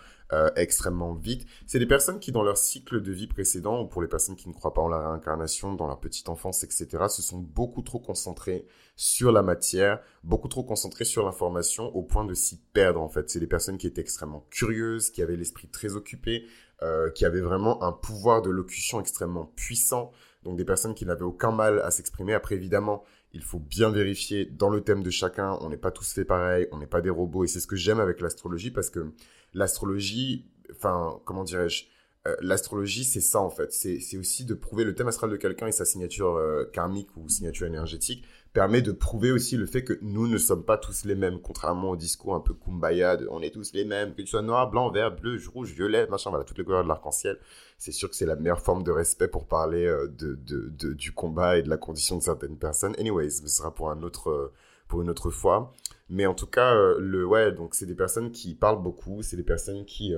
extrêmement 0.56 1.14
vite. 1.14 1.46
C'est 1.64 1.78
des 1.78 1.86
personnes 1.86 2.18
qui, 2.18 2.32
dans 2.32 2.42
leur 2.42 2.56
cycle 2.56 3.00
de 3.00 3.12
vie 3.12 3.28
précédent, 3.28 3.82
ou 3.82 3.86
pour 3.86 4.02
les 4.02 4.08
personnes 4.08 4.34
qui 4.34 4.48
ne 4.48 4.52
croient 4.52 4.74
pas 4.74 4.82
en 4.82 4.88
la 4.88 4.98
réincarnation, 5.10 5.74
dans 5.74 5.86
leur 5.86 6.00
petite 6.00 6.28
enfance, 6.28 6.64
etc., 6.64 7.04
se 7.08 7.22
sont 7.22 7.38
beaucoup 7.38 7.82
trop 7.82 8.00
concentrées 8.00 8.66
sur 8.96 9.30
la 9.30 9.42
matière, 9.42 10.00
beaucoup 10.24 10.48
trop 10.48 10.64
concentrées 10.64 11.04
sur 11.04 11.24
l'information, 11.24 11.84
au 11.94 12.02
point 12.02 12.24
de 12.24 12.34
s'y 12.34 12.58
perdre, 12.72 13.00
en 13.00 13.08
fait. 13.08 13.30
C'est 13.30 13.38
des 13.38 13.46
personnes 13.46 13.78
qui 13.78 13.86
étaient 13.86 14.00
extrêmement 14.00 14.44
curieuses, 14.50 15.10
qui 15.10 15.22
avaient 15.22 15.36
l'esprit 15.36 15.68
très 15.68 15.94
occupé, 15.94 16.46
euh, 16.84 17.10
qui 17.10 17.24
avaient 17.24 17.40
vraiment 17.40 17.82
un 17.82 17.92
pouvoir 17.92 18.42
de 18.42 18.50
locution 18.50 19.00
extrêmement 19.00 19.46
puissant, 19.56 20.12
donc 20.42 20.56
des 20.56 20.64
personnes 20.64 20.94
qui 20.94 21.06
n'avaient 21.06 21.22
aucun 21.22 21.50
mal 21.50 21.80
à 21.80 21.90
s'exprimer. 21.90 22.34
Après, 22.34 22.54
évidemment, 22.54 23.04
il 23.32 23.42
faut 23.42 23.58
bien 23.58 23.90
vérifier 23.90 24.44
dans 24.44 24.68
le 24.68 24.82
thème 24.82 25.02
de 25.02 25.10
chacun. 25.10 25.58
On 25.62 25.70
n'est 25.70 25.78
pas 25.78 25.90
tous 25.90 26.12
fait 26.12 26.24
pareil, 26.24 26.68
on 26.72 26.78
n'est 26.78 26.86
pas 26.86 27.00
des 27.00 27.10
robots. 27.10 27.42
Et 27.44 27.48
c'est 27.48 27.60
ce 27.60 27.66
que 27.66 27.74
j'aime 27.74 28.00
avec 28.00 28.20
l'astrologie 28.20 28.70
parce 28.70 28.90
que 28.90 29.12
l'astrologie, 29.54 30.46
enfin, 30.70 31.20
comment 31.24 31.42
dirais-je, 31.42 31.86
euh, 32.26 32.36
l'astrologie, 32.40 33.04
c'est 33.04 33.20
ça 33.20 33.40
en 33.40 33.50
fait. 33.50 33.72
C'est 33.72 34.16
aussi 34.18 34.44
de 34.44 34.54
prouver 34.54 34.84
le 34.84 34.94
thème 34.94 35.08
astral 35.08 35.30
de 35.30 35.36
quelqu'un 35.36 35.66
et 35.66 35.72
sa 35.72 35.84
signature 35.84 36.36
euh, 36.36 36.64
karmique 36.72 37.16
ou 37.16 37.28
signature 37.28 37.66
énergétique 37.66 38.24
permet 38.54 38.82
de 38.82 38.92
prouver 38.92 39.32
aussi 39.32 39.56
le 39.56 39.66
fait 39.66 39.82
que 39.82 39.98
nous 40.00 40.28
ne 40.28 40.38
sommes 40.38 40.64
pas 40.64 40.78
tous 40.78 41.04
les 41.04 41.16
mêmes, 41.16 41.40
contrairement 41.42 41.90
au 41.90 41.96
discours 41.96 42.36
un 42.36 42.40
peu 42.40 42.54
kumbaya 42.54 43.16
de 43.16 43.26
on 43.28 43.42
est 43.42 43.50
tous 43.50 43.72
les 43.74 43.84
mêmes, 43.84 44.14
que 44.14 44.22
tu 44.22 44.28
sois 44.28 44.42
noir, 44.42 44.70
blanc, 44.70 44.90
vert, 44.92 45.14
bleu, 45.14 45.40
rouge, 45.52 45.72
violet, 45.72 46.06
machin, 46.06 46.30
voilà, 46.30 46.44
toutes 46.44 46.58
les 46.58 46.64
couleurs 46.64 46.84
de 46.84 46.88
l'arc-en-ciel. 46.88 47.36
C'est 47.78 47.90
sûr 47.90 48.08
que 48.08 48.14
c'est 48.14 48.26
la 48.26 48.36
meilleure 48.36 48.60
forme 48.60 48.84
de 48.84 48.92
respect 48.92 49.26
pour 49.26 49.48
parler 49.48 49.84
euh, 49.84 50.06
de, 50.06 50.36
de, 50.36 50.68
de, 50.68 50.92
du 50.92 51.10
combat 51.10 51.58
et 51.58 51.62
de 51.62 51.68
la 51.68 51.76
condition 51.76 52.16
de 52.16 52.22
certaines 52.22 52.56
personnes. 52.56 52.94
Anyways, 52.96 53.30
ce 53.30 53.48
sera 53.48 53.74
pour 53.74 53.90
un 53.90 54.04
autre, 54.04 54.30
euh, 54.30 54.52
pour 54.86 55.02
une 55.02 55.10
autre 55.10 55.30
fois. 55.30 55.72
Mais 56.08 56.26
en 56.26 56.34
tout 56.34 56.46
cas, 56.46 56.76
euh, 56.76 56.96
le, 57.00 57.26
ouais, 57.26 57.50
donc 57.50 57.74
c'est 57.74 57.86
des 57.86 57.96
personnes 57.96 58.30
qui 58.30 58.54
parlent 58.54 58.82
beaucoup, 58.82 59.22
c'est 59.22 59.36
des 59.36 59.42
personnes 59.42 59.84
qui, 59.84 60.14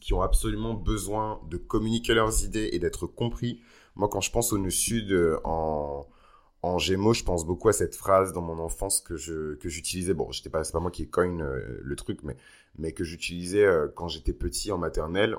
qui 0.00 0.14
ont 0.14 0.22
absolument 0.22 0.74
besoin 0.74 1.40
de 1.48 1.58
communiquer 1.58 2.14
leurs 2.14 2.44
idées 2.44 2.70
et 2.72 2.80
d'être 2.80 3.06
compris. 3.06 3.60
Moi, 3.94 4.08
quand 4.08 4.20
je 4.20 4.32
pense 4.32 4.52
au 4.52 4.58
Nord 4.58 4.72
Sud 4.72 5.16
en, 5.44 6.08
en 6.62 6.78
Gémeaux, 6.78 7.14
je 7.14 7.24
pense 7.24 7.46
beaucoup 7.46 7.68
à 7.68 7.72
cette 7.72 7.96
phrase 7.96 8.32
dans 8.32 8.42
mon 8.42 8.58
enfance 8.58 9.00
que 9.00 9.16
je 9.16 9.54
que 9.54 9.68
j'utilisais. 9.68 10.12
Bon, 10.12 10.30
j'étais 10.30 10.50
pas 10.50 10.62
c'est 10.62 10.72
pas 10.72 10.80
moi 10.80 10.90
qui 10.90 11.08
coin 11.08 11.40
euh, 11.40 11.80
le 11.82 11.96
truc, 11.96 12.20
mais 12.22 12.36
mais 12.78 12.92
que 12.92 13.02
j'utilisais 13.02 13.64
euh, 13.64 13.88
quand 13.94 14.08
j'étais 14.08 14.34
petit 14.34 14.70
en 14.70 14.78
maternelle. 14.78 15.36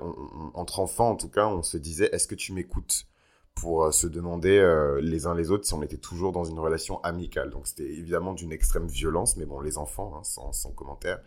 Entre 0.54 0.80
enfants, 0.80 1.10
en 1.10 1.16
tout 1.16 1.28
cas, 1.28 1.46
on 1.46 1.62
se 1.62 1.76
disait 1.76 2.10
est-ce 2.12 2.26
que 2.26 2.34
tu 2.34 2.52
m'écoutes 2.52 3.06
pour 3.54 3.84
euh, 3.84 3.90
se 3.92 4.08
demander 4.08 4.60
les 5.00 5.26
uns 5.26 5.34
les 5.34 5.50
autres 5.52 5.64
si 5.64 5.74
on 5.74 5.82
était 5.82 5.96
toujours 5.96 6.32
dans 6.32 6.44
une 6.44 6.58
relation 6.58 7.00
amicale? 7.04 7.50
Donc 7.50 7.68
c'était 7.68 7.88
évidemment 7.88 8.32
d'une 8.32 8.52
extrême 8.52 8.88
violence, 8.88 9.36
mais 9.36 9.46
bon, 9.46 9.60
les 9.60 9.78
enfants, 9.78 10.16
hein, 10.16 10.24
sans, 10.24 10.52
sans 10.52 10.72
commentaire. 10.72 11.20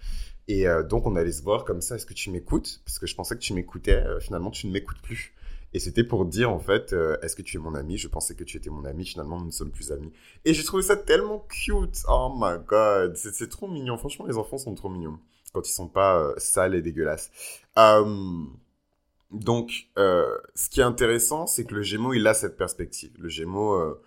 Et 0.48 0.66
donc 0.88 1.08
on 1.08 1.16
allait 1.16 1.32
se 1.32 1.42
voir 1.42 1.66
comme 1.66 1.82
ça, 1.82 1.96
est-ce 1.96 2.06
que 2.06 2.14
tu 2.14 2.30
m'écoutes? 2.30 2.82
Parce 2.86 3.00
que 3.00 3.08
je 3.08 3.16
pensais 3.16 3.34
que 3.34 3.40
tu 3.40 3.54
m'écoutais, 3.54 4.04
finalement 4.20 4.52
tu 4.52 4.68
ne 4.68 4.74
m'écoutes 4.74 5.02
plus. 5.02 5.34
Et 5.74 5.80
c'était 5.80 6.04
pour 6.04 6.26
dire, 6.26 6.52
en 6.52 6.60
fait, 6.60 6.94
euh, 6.94 7.18
est-ce 7.22 7.36
que 7.36 7.42
tu 7.42 7.58
es 7.58 7.60
mon 7.60 7.76
ami? 7.76 7.98
Je 7.98 8.08
pensais 8.08 8.34
que 8.36 8.44
tu 8.46 8.56
étais 8.58 8.70
mon 8.70 8.86
ami. 8.86 9.06
Finalement, 9.06 9.40
nous 9.40 9.48
ne 9.48 9.52
sommes 9.52 9.72
plus 9.72 9.92
amis. 9.92 10.14
Et 10.46 10.54
j'ai 10.54 10.64
trouvé 10.64 10.84
ça 10.84 10.96
tellement 10.96 11.46
cute. 11.50 12.04
Oh 12.08 12.34
my 12.38 12.58
god. 12.66 13.16
C'est 13.18 13.50
trop 13.50 13.68
mignon. 13.68 13.98
Franchement, 13.98 14.26
les 14.26 14.38
enfants 14.38 14.58
sont 14.58 14.74
trop 14.74 14.90
mignons. 14.90 15.20
Quand 15.54 15.68
ils 15.68 15.74
sont 15.74 15.90
pas 15.90 16.18
euh, 16.18 16.34
sales 16.38 16.76
et 16.76 16.82
dégueulasses. 16.82 17.30
Euh, 17.78 18.46
donc, 19.32 19.90
ce 19.98 20.70
qui 20.70 20.80
est 20.80 20.84
intéressant, 20.84 21.46
c'est 21.46 21.66
que 21.66 21.76
le 21.76 21.82
Gémeaux, 21.82 22.14
il 22.14 22.26
a 22.26 22.34
cette 22.34 22.56
perspective. 22.56 23.12
Le 23.20 23.28
Gémeaux, 23.28 23.98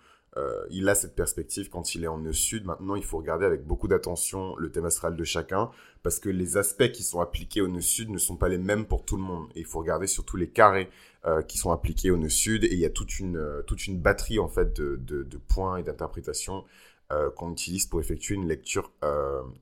il 0.71 0.89
a 0.89 0.95
cette 0.95 1.15
perspective 1.15 1.69
quand 1.69 1.93
il 1.93 2.03
est 2.03 2.07
en 2.07 2.17
nœud 2.17 2.33
sud. 2.33 2.65
Maintenant, 2.65 2.95
il 2.95 3.03
faut 3.03 3.17
regarder 3.17 3.45
avec 3.45 3.63
beaucoup 3.63 3.87
d'attention 3.87 4.55
le 4.55 4.71
thème 4.71 4.85
astral 4.85 5.15
de 5.15 5.23
chacun, 5.23 5.69
parce 6.03 6.19
que 6.19 6.29
les 6.29 6.57
aspects 6.57 6.91
qui 6.91 7.03
sont 7.03 7.19
appliqués 7.19 7.61
au 7.61 7.67
nœud 7.67 7.81
sud 7.81 8.09
ne 8.09 8.17
sont 8.17 8.37
pas 8.37 8.49
les 8.49 8.57
mêmes 8.57 8.85
pour 8.85 9.03
tout 9.03 9.17
le 9.17 9.23
monde. 9.23 9.49
Et 9.55 9.59
il 9.59 9.65
faut 9.65 9.79
regarder 9.79 10.07
surtout 10.07 10.37
les 10.37 10.49
carrés 10.49 10.89
euh, 11.25 11.41
qui 11.41 11.57
sont 11.57 11.71
appliqués 11.71 12.11
au 12.11 12.17
nœud 12.17 12.29
sud, 12.29 12.63
et 12.63 12.71
il 12.71 12.79
y 12.79 12.85
a 12.85 12.89
toute 12.89 13.19
une, 13.19 13.35
euh, 13.35 13.61
toute 13.63 13.87
une 13.87 13.99
batterie 13.99 14.39
en 14.39 14.47
fait 14.47 14.73
de, 14.73 14.95
de, 14.95 15.37
points 15.37 15.75
et 15.75 15.83
d'interprétations 15.83 16.63
euh, 17.11 17.29
qu'on 17.31 17.51
utilise 17.51 17.87
pour 17.87 17.99
effectuer 17.99 18.35
une 18.35 18.47
lecture 18.47 18.91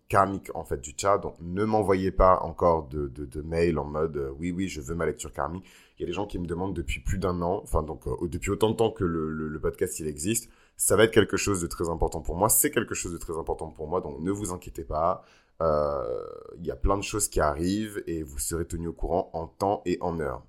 karmique 0.08 0.52
en 0.54 0.64
fait 0.64 0.80
du 0.80 0.94
chat. 0.96 1.18
Donc 1.18 1.36
ne 1.42 1.66
m'envoyez 1.66 2.12
pas 2.12 2.40
encore 2.42 2.88
de, 2.90 3.08
de, 3.08 3.42
mail 3.42 3.80
en 3.80 3.86
mode 3.86 4.32
oui 4.38 4.52
oui 4.52 4.68
je 4.68 4.82
veux 4.82 4.94
ma 4.94 5.08
lecture 5.08 5.34
karmique. 5.34 5.66
Il 5.98 6.04
y 6.04 6.06
a 6.06 6.08
des 6.08 6.14
gens 6.14 6.28
qui 6.28 6.38
me 6.38 6.46
demandent 6.46 6.76
depuis 6.76 7.00
plus 7.00 7.18
d'un 7.18 7.42
an, 7.42 7.60
enfin 7.64 7.82
donc 7.82 8.04
depuis 8.30 8.52
autant 8.52 8.70
de 8.70 8.76
temps 8.76 8.92
que 8.92 9.04
le, 9.04 9.32
le, 9.32 9.48
le, 9.48 9.60
podcast 9.60 10.00
il 10.00 10.08
existe. 10.08 10.52
Ça 10.76 10.96
va 10.96 11.06
être 11.06 11.12
quelque 11.12 11.38
chose 11.38 11.60
de 11.60 11.68
très 11.68 11.90
important 11.90 12.22
pour 12.22 12.36
moi. 12.36 12.50
C'est 12.50 12.70
quelque 12.70 12.94
chose 12.94 13.14
de 13.14 13.18
très 13.18 13.36
important 13.36 13.70
pour 13.70 13.88
moi. 13.88 14.00
Donc 14.00 14.20
ne 14.20 14.30
vous 14.30 14.54
inquiétez 14.54 14.84
pas. 14.84 15.26
Euh, 15.62 16.28
il 16.60 16.66
y 16.66 16.72
a 16.72 16.76
plein 16.76 16.98
de 16.98 17.04
choses 17.04 17.30
qui 17.30 17.40
arrivent 17.40 18.04
et 18.08 18.24
vous 18.24 18.38
serez 18.40 18.66
tenu 18.66 18.88
au 18.88 18.94
courant 18.94 19.30
en 19.34 19.48
temps 19.48 19.82
et 19.86 19.98
en 20.02 20.20
heure. 20.20 20.44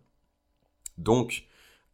Donc 0.98 1.44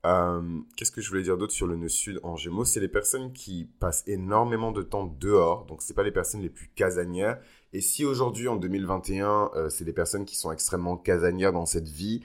euh, 0.05 0.61
Qu'est-ce 0.77 0.91
que 0.91 1.01
je 1.01 1.09
voulais 1.09 1.23
dire 1.23 1.39
d'autre 1.39 1.53
sur 1.53 1.67
le 1.67 1.77
nœud 1.77 1.89
sud 1.89 2.21
en 2.23 2.37
Gémeaux? 2.37 2.65
C'est 2.65 2.81
les 2.81 2.89
personnes 2.89 3.33
qui 3.33 3.71
passent 3.81 4.05
énormément 4.07 4.73
de 4.73 4.83
temps 4.83 5.07
dehors, 5.07 5.65
donc 5.67 5.81
c'est 5.81 5.95
pas 5.95 6.03
les 6.03 6.13
personnes 6.13 6.43
les 6.43 6.51
plus 6.51 6.69
casanières. 6.75 7.41
Et 7.73 7.81
si 7.81 8.05
aujourd'hui 8.05 8.49
en 8.49 8.57
2021, 8.57 9.51
euh, 9.55 9.69
c'est 9.71 9.85
des 9.85 9.93
personnes 9.93 10.25
qui 10.25 10.37
sont 10.37 10.53
extrêmement 10.53 10.97
casanières 10.97 11.53
dans 11.53 11.67
cette 11.67 11.89
vie, 11.89 12.23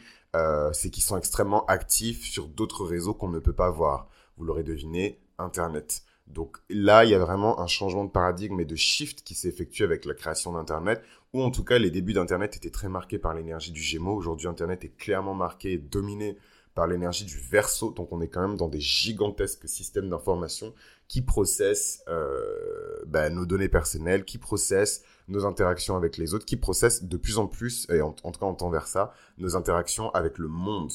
c'est 0.73 0.91
qu'ils 0.91 1.03
sont 1.03 1.17
extrêmement 1.17 1.65
actifs 1.65 2.23
sur 2.23 2.47
d'autres 2.47 2.85
réseaux 2.85 3.15
qu'on 3.15 3.29
ne 3.29 3.39
peut 3.39 3.53
pas 3.53 3.71
voir. 3.71 4.07
Vous 4.37 4.45
l'aurez 4.45 4.61
deviné, 4.63 5.19
Internet. 5.39 6.03
Donc 6.29 6.57
là, 6.69 7.05
il 7.05 7.11
y 7.11 7.15
a 7.15 7.19
vraiment 7.19 7.59
un 7.59 7.67
changement 7.67 8.05
de 8.05 8.11
paradigme 8.11 8.59
et 8.59 8.65
de 8.65 8.75
shift 8.75 9.23
qui 9.23 9.33
s'est 9.33 9.47
effectué 9.47 9.83
avec 9.83 10.05
la 10.05 10.13
création 10.13 10.53
d'Internet, 10.53 11.01
ou 11.33 11.41
en 11.41 11.49
tout 11.49 11.63
cas 11.63 11.79
les 11.79 11.89
débuts 11.89 12.13
d'Internet 12.13 12.55
étaient 12.55 12.69
très 12.69 12.89
marqués 12.89 13.17
par 13.17 13.33
l'énergie 13.33 13.71
du 13.71 13.81
Gémeaux. 13.81 14.15
Aujourd'hui, 14.15 14.47
Internet 14.47 14.85
est 14.85 14.95
clairement 14.95 15.33
marqué 15.33 15.73
et 15.73 15.77
dominé 15.77 16.37
par 16.75 16.87
l'énergie 16.87 17.25
du 17.25 17.37
verso. 17.37 17.91
Donc 17.91 18.11
on 18.11 18.21
est 18.21 18.27
quand 18.27 18.47
même 18.47 18.57
dans 18.57 18.69
des 18.69 18.79
gigantesques 18.79 19.67
systèmes 19.67 20.09
d'information 20.09 20.73
qui 21.07 21.23
processent 21.23 22.03
euh, 22.07 23.03
ben, 23.07 23.33
nos 23.33 23.45
données 23.45 23.67
personnelles, 23.69 24.23
qui 24.23 24.37
processent 24.37 25.03
nos 25.27 25.45
interactions 25.45 25.95
avec 25.95 26.17
les 26.17 26.35
autres, 26.35 26.45
qui 26.45 26.57
processent 26.57 27.03
de 27.03 27.17
plus 27.17 27.39
en 27.39 27.47
plus, 27.47 27.87
et 27.89 28.01
en, 28.01 28.15
en 28.23 28.31
tout 28.31 28.39
cas 28.39 28.45
en 28.45 28.53
temps 28.53 28.69
vers 28.69 28.87
ça, 28.87 29.13
nos 29.39 29.55
interactions 29.55 30.11
avec 30.11 30.37
le 30.37 30.47
monde. 30.47 30.91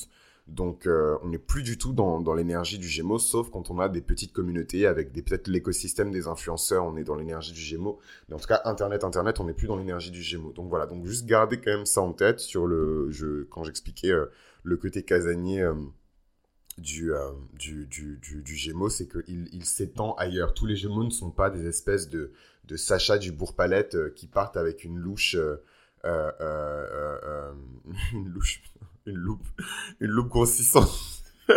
Donc, 0.47 0.87
euh, 0.87 1.17
on 1.23 1.29
n'est 1.29 1.39
plus 1.39 1.63
du 1.63 1.79
tout 1.79 1.95
dans, 1.95 2.35
l'énergie 2.35 2.79
du 2.79 2.87
Gémeaux, 2.87 3.19
sauf 3.19 3.51
quand 3.51 3.71
on 3.71 3.79
a 3.79 3.89
des 3.89 4.03
petites 4.03 4.35
communautés 4.35 4.87
avec 4.87 5.11
peut-être 5.13 5.49
l'écosystème 5.49 6.11
des 6.11 6.27
influenceurs, 6.27 6.85
on 6.85 6.99
est 6.99 7.05
dans 7.05 7.15
l'énergie 7.15 7.53
du 7.53 7.61
Gémeaux. 7.61 7.99
Mais 8.29 8.35
en 8.35 8.39
tout 8.39 8.49
cas, 8.49 8.61
Internet, 8.67 9.05
Internet, 9.05 9.41
on 9.41 9.45
n'est 9.45 9.55
plus 9.55 9.69
dans 9.69 9.77
l'énergie 9.77 10.11
du 10.11 10.23
Gémeaux. 10.23 10.53
Donc 10.53 10.69
voilà, 10.69 10.85
donc 10.87 11.07
juste 11.07 11.25
garder 11.25 11.59
quand 11.61 11.71
même 11.71 11.87
ça 11.87 12.03
en 12.03 12.13
tête 12.13 12.41
sur 12.41 12.67
le, 12.67 13.49
quand 13.51 13.65
j'expliquais 13.65 14.13
euh, 14.13 14.27
le 14.65 14.77
côté 14.77 15.03
casanier 15.03 15.63
euh, 15.63 15.73
du, 16.77 17.11
Gémeaux, 18.45 18.91
c'est 18.91 19.09
qu'il 19.09 19.49
il 19.51 19.65
s'étend 19.65 20.15
ailleurs. 20.17 20.53
Tous 20.53 20.67
les 20.67 20.77
Gémeaux 20.77 21.05
ne 21.05 21.11
sont 21.11 21.31
pas 21.31 21.49
des 21.49 21.67
espèces 21.67 22.11
de, 22.11 22.33
de 22.67 22.77
Sacha 22.77 23.17
du 23.17 23.33
Bourg-Palette 23.33 24.13
qui 24.15 24.27
partent 24.27 24.59
avec 24.59 24.85
une 24.85 24.99
louche, 24.99 25.39
une 26.05 26.29
louche 28.29 28.63
une 29.06 29.16
loupe, 29.16 29.46
une 30.00 30.11
loupe 30.11 30.28
grossissante. 30.28 30.90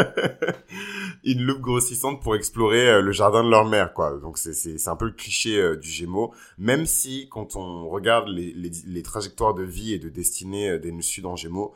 une 1.23 1.41
loupe 1.43 1.61
grossissante 1.61 2.21
pour 2.21 2.35
explorer 2.35 2.89
euh, 2.89 3.01
le 3.01 3.11
jardin 3.11 3.43
de 3.43 3.49
leur 3.49 3.65
mère, 3.65 3.93
quoi. 3.93 4.17
Donc 4.19 4.37
c'est 4.37 4.53
c'est 4.53 4.89
un 4.89 4.95
peu 4.95 5.05
le 5.05 5.11
cliché 5.11 5.57
euh, 5.57 5.77
du 5.77 5.89
Gémeaux. 5.89 6.33
Même 6.57 6.85
si 6.85 7.29
quand 7.29 7.55
on 7.55 7.87
regarde 7.89 8.27
les, 8.27 8.53
les, 8.53 8.71
les 8.85 9.03
trajectoires 9.03 9.53
de 9.53 9.63
vie 9.63 9.93
et 9.93 9.99
de 9.99 10.09
destinée 10.09 10.71
euh, 10.71 10.79
des 10.79 10.91
nœuds 10.91 11.01
sud 11.01 11.25
en 11.25 11.35
Gémeaux, 11.35 11.73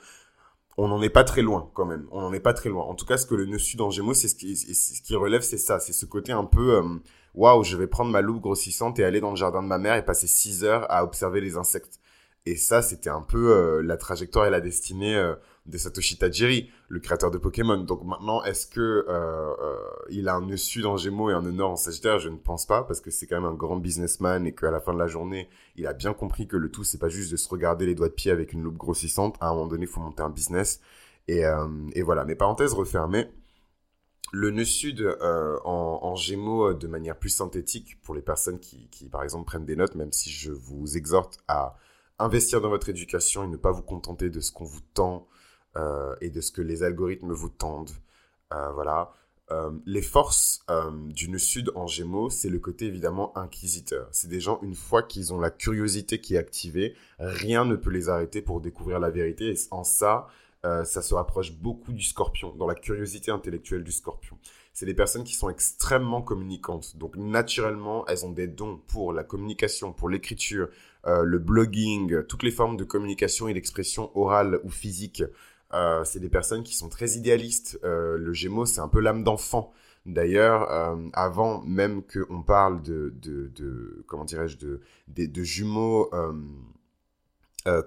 on 0.77 0.87
n'en 0.87 1.01
est 1.01 1.09
pas 1.09 1.23
très 1.23 1.41
loin 1.41 1.69
quand 1.73 1.85
même. 1.85 2.07
On 2.11 2.21
n'en 2.21 2.33
est 2.33 2.41
pas 2.41 2.53
très 2.53 2.69
loin. 2.69 2.83
En 2.83 2.95
tout 2.95 3.05
cas, 3.05 3.17
ce 3.17 3.25
que 3.25 3.35
le 3.35 3.45
nœud 3.45 3.59
sud 3.59 3.81
en 3.81 3.91
Gémeaux, 3.91 4.13
c'est 4.13 4.27
ce 4.27 4.35
qui 4.35 4.55
ce 4.57 5.01
qui 5.01 5.15
relève, 5.15 5.41
c'est 5.41 5.57
ça, 5.57 5.79
c'est 5.79 5.93
ce 5.93 6.05
côté 6.05 6.31
un 6.33 6.45
peu 6.45 6.81
waouh, 7.33 7.63
je 7.63 7.77
vais 7.77 7.87
prendre 7.87 8.11
ma 8.11 8.21
loupe 8.21 8.41
grossissante 8.41 8.99
et 8.99 9.05
aller 9.05 9.21
dans 9.21 9.29
le 9.29 9.37
jardin 9.37 9.63
de 9.63 9.67
ma 9.67 9.77
mère 9.77 9.95
et 9.95 10.03
passer 10.03 10.27
six 10.27 10.65
heures 10.65 10.85
à 10.89 11.03
observer 11.03 11.39
les 11.39 11.55
insectes. 11.55 11.99
Et 12.45 12.55
ça, 12.57 12.81
c'était 12.81 13.09
un 13.09 13.21
peu 13.21 13.81
la 13.81 13.97
trajectoire 13.97 14.47
et 14.47 14.49
la 14.49 14.61
destinée 14.61 15.15
de 15.67 15.77
Satoshi 15.77 16.17
Tajiri, 16.17 16.71
le 16.89 16.99
créateur 16.99 17.29
de 17.29 17.37
Pokémon. 17.37 17.77
Donc 17.77 18.03
maintenant, 18.03 18.43
est-ce 18.43 18.65
que 18.65 18.79
euh, 18.79 19.05
euh, 19.07 19.75
il 20.09 20.27
a 20.27 20.35
un 20.35 20.41
nœud 20.41 20.57
sud 20.57 20.85
en 20.85 20.97
Gémeaux 20.97 21.29
et 21.29 21.33
un 21.33 21.41
nœud 21.41 21.51
nord 21.51 21.71
en 21.71 21.75
Sagittaire? 21.75 22.19
Je 22.19 22.29
ne 22.29 22.37
pense 22.37 22.65
pas, 22.65 22.83
parce 22.83 22.99
que 22.99 23.11
c'est 23.11 23.27
quand 23.27 23.35
même 23.35 23.49
un 23.49 23.53
grand 23.53 23.77
businessman 23.77 24.47
et 24.47 24.55
qu'à 24.55 24.71
la 24.71 24.79
fin 24.79 24.93
de 24.93 24.99
la 24.99 25.07
journée, 25.07 25.49
il 25.75 25.85
a 25.85 25.93
bien 25.93 26.13
compris 26.13 26.47
que 26.47 26.57
le 26.57 26.71
tout, 26.71 26.83
c'est 26.83 26.97
pas 26.97 27.09
juste 27.09 27.31
de 27.31 27.37
se 27.37 27.47
regarder 27.47 27.85
les 27.85 27.95
doigts 27.95 28.09
de 28.09 28.13
pied 28.13 28.31
avec 28.31 28.53
une 28.53 28.63
loupe 28.63 28.77
grossissante. 28.77 29.35
À 29.39 29.49
un 29.49 29.53
moment 29.53 29.67
donné, 29.67 29.83
il 29.83 29.89
faut 29.89 30.01
monter 30.01 30.23
un 30.23 30.29
business. 30.29 30.81
Et, 31.27 31.45
euh, 31.45 31.67
et 31.93 32.01
voilà. 32.01 32.25
Mais 32.25 32.35
parenthèse 32.35 32.73
refermée. 32.73 33.27
Le 34.33 34.49
nœud 34.49 34.65
sud 34.65 35.17
en, 35.21 35.99
en, 36.01 36.15
Gémeaux 36.15 36.73
de 36.73 36.87
manière 36.87 37.19
plus 37.19 37.29
synthétique 37.29 38.01
pour 38.01 38.15
les 38.15 38.21
personnes 38.21 38.59
qui, 38.59 38.87
qui, 38.89 39.09
par 39.09 39.23
exemple, 39.23 39.45
prennent 39.45 39.65
des 39.65 39.75
notes, 39.75 39.95
même 39.95 40.13
si 40.13 40.29
je 40.29 40.53
vous 40.53 40.95
exhorte 40.95 41.39
à 41.49 41.75
investir 42.17 42.61
dans 42.61 42.69
votre 42.69 42.87
éducation 42.87 43.43
et 43.43 43.47
ne 43.47 43.57
pas 43.57 43.71
vous 43.71 43.81
contenter 43.81 44.29
de 44.29 44.39
ce 44.39 44.53
qu'on 44.53 44.63
vous 44.63 44.79
tend 44.93 45.27
et 46.21 46.29
de 46.29 46.41
ce 46.41 46.51
que 46.51 46.61
les 46.61 46.83
algorithmes 46.83 47.31
vous 47.31 47.49
tendent. 47.49 47.91
Euh, 48.53 48.71
voilà. 48.71 49.13
Euh, 49.51 49.71
les 49.85 50.01
forces 50.01 50.65
du 51.09 51.29
nœud 51.29 51.37
sud 51.37 51.71
en 51.75 51.85
Gémeaux, 51.85 52.29
c'est 52.29 52.47
le 52.47 52.59
côté 52.59 52.85
évidemment 52.85 53.37
inquisiteur. 53.37 54.07
C'est 54.11 54.29
des 54.29 54.39
gens, 54.39 54.59
une 54.61 54.75
fois 54.75 55.03
qu'ils 55.03 55.33
ont 55.33 55.41
la 55.41 55.49
curiosité 55.49 56.21
qui 56.21 56.35
est 56.35 56.37
activée, 56.37 56.95
rien 57.19 57.65
ne 57.65 57.75
peut 57.75 57.89
les 57.89 58.07
arrêter 58.07 58.41
pour 58.41 58.61
découvrir 58.61 58.99
la 58.99 59.09
vérité. 59.09 59.51
Et 59.51 59.55
en 59.71 59.83
ça, 59.83 60.27
ça 60.63 61.01
se 61.01 61.13
rapproche 61.13 61.51
beaucoup 61.51 61.91
du 61.91 62.03
scorpion, 62.03 62.55
dans 62.55 62.67
la 62.67 62.75
curiosité 62.75 63.29
intellectuelle 63.29 63.83
du 63.83 63.91
scorpion. 63.91 64.37
C'est 64.71 64.85
des 64.85 64.93
personnes 64.93 65.25
qui 65.25 65.33
sont 65.33 65.49
extrêmement 65.49 66.21
communicantes. 66.21 66.95
Donc 66.95 67.17
naturellement, 67.17 68.07
elles 68.07 68.25
ont 68.25 68.31
des 68.31 68.47
dons 68.47 68.79
pour 68.87 69.11
la 69.11 69.25
communication, 69.25 69.91
pour 69.91 70.07
l'écriture, 70.07 70.69
le 71.05 71.39
blogging, 71.39 72.23
toutes 72.23 72.43
les 72.43 72.51
formes 72.51 72.77
de 72.77 72.85
communication 72.85 73.49
et 73.49 73.53
d'expression 73.53 74.17
orale 74.17 74.61
ou 74.63 74.69
physique. 74.69 75.23
Euh, 75.73 76.03
c'est 76.03 76.19
des 76.19 76.29
personnes 76.29 76.63
qui 76.63 76.75
sont 76.75 76.89
très 76.89 77.11
idéalistes. 77.11 77.79
Euh, 77.83 78.17
le 78.17 78.33
Gémeaux, 78.33 78.65
c'est 78.65 78.81
un 78.81 78.87
peu 78.87 78.99
l'âme 78.99 79.23
d'enfant. 79.23 79.71
D'ailleurs, 80.05 80.71
euh, 80.71 80.95
avant 81.13 81.61
même 81.61 82.01
qu'on 82.03 82.41
parle 82.41 82.81
de, 82.81 83.13
comment 84.07 84.25
dirais-je, 84.25 84.57
de 84.57 85.43
jumeaux 85.43 86.09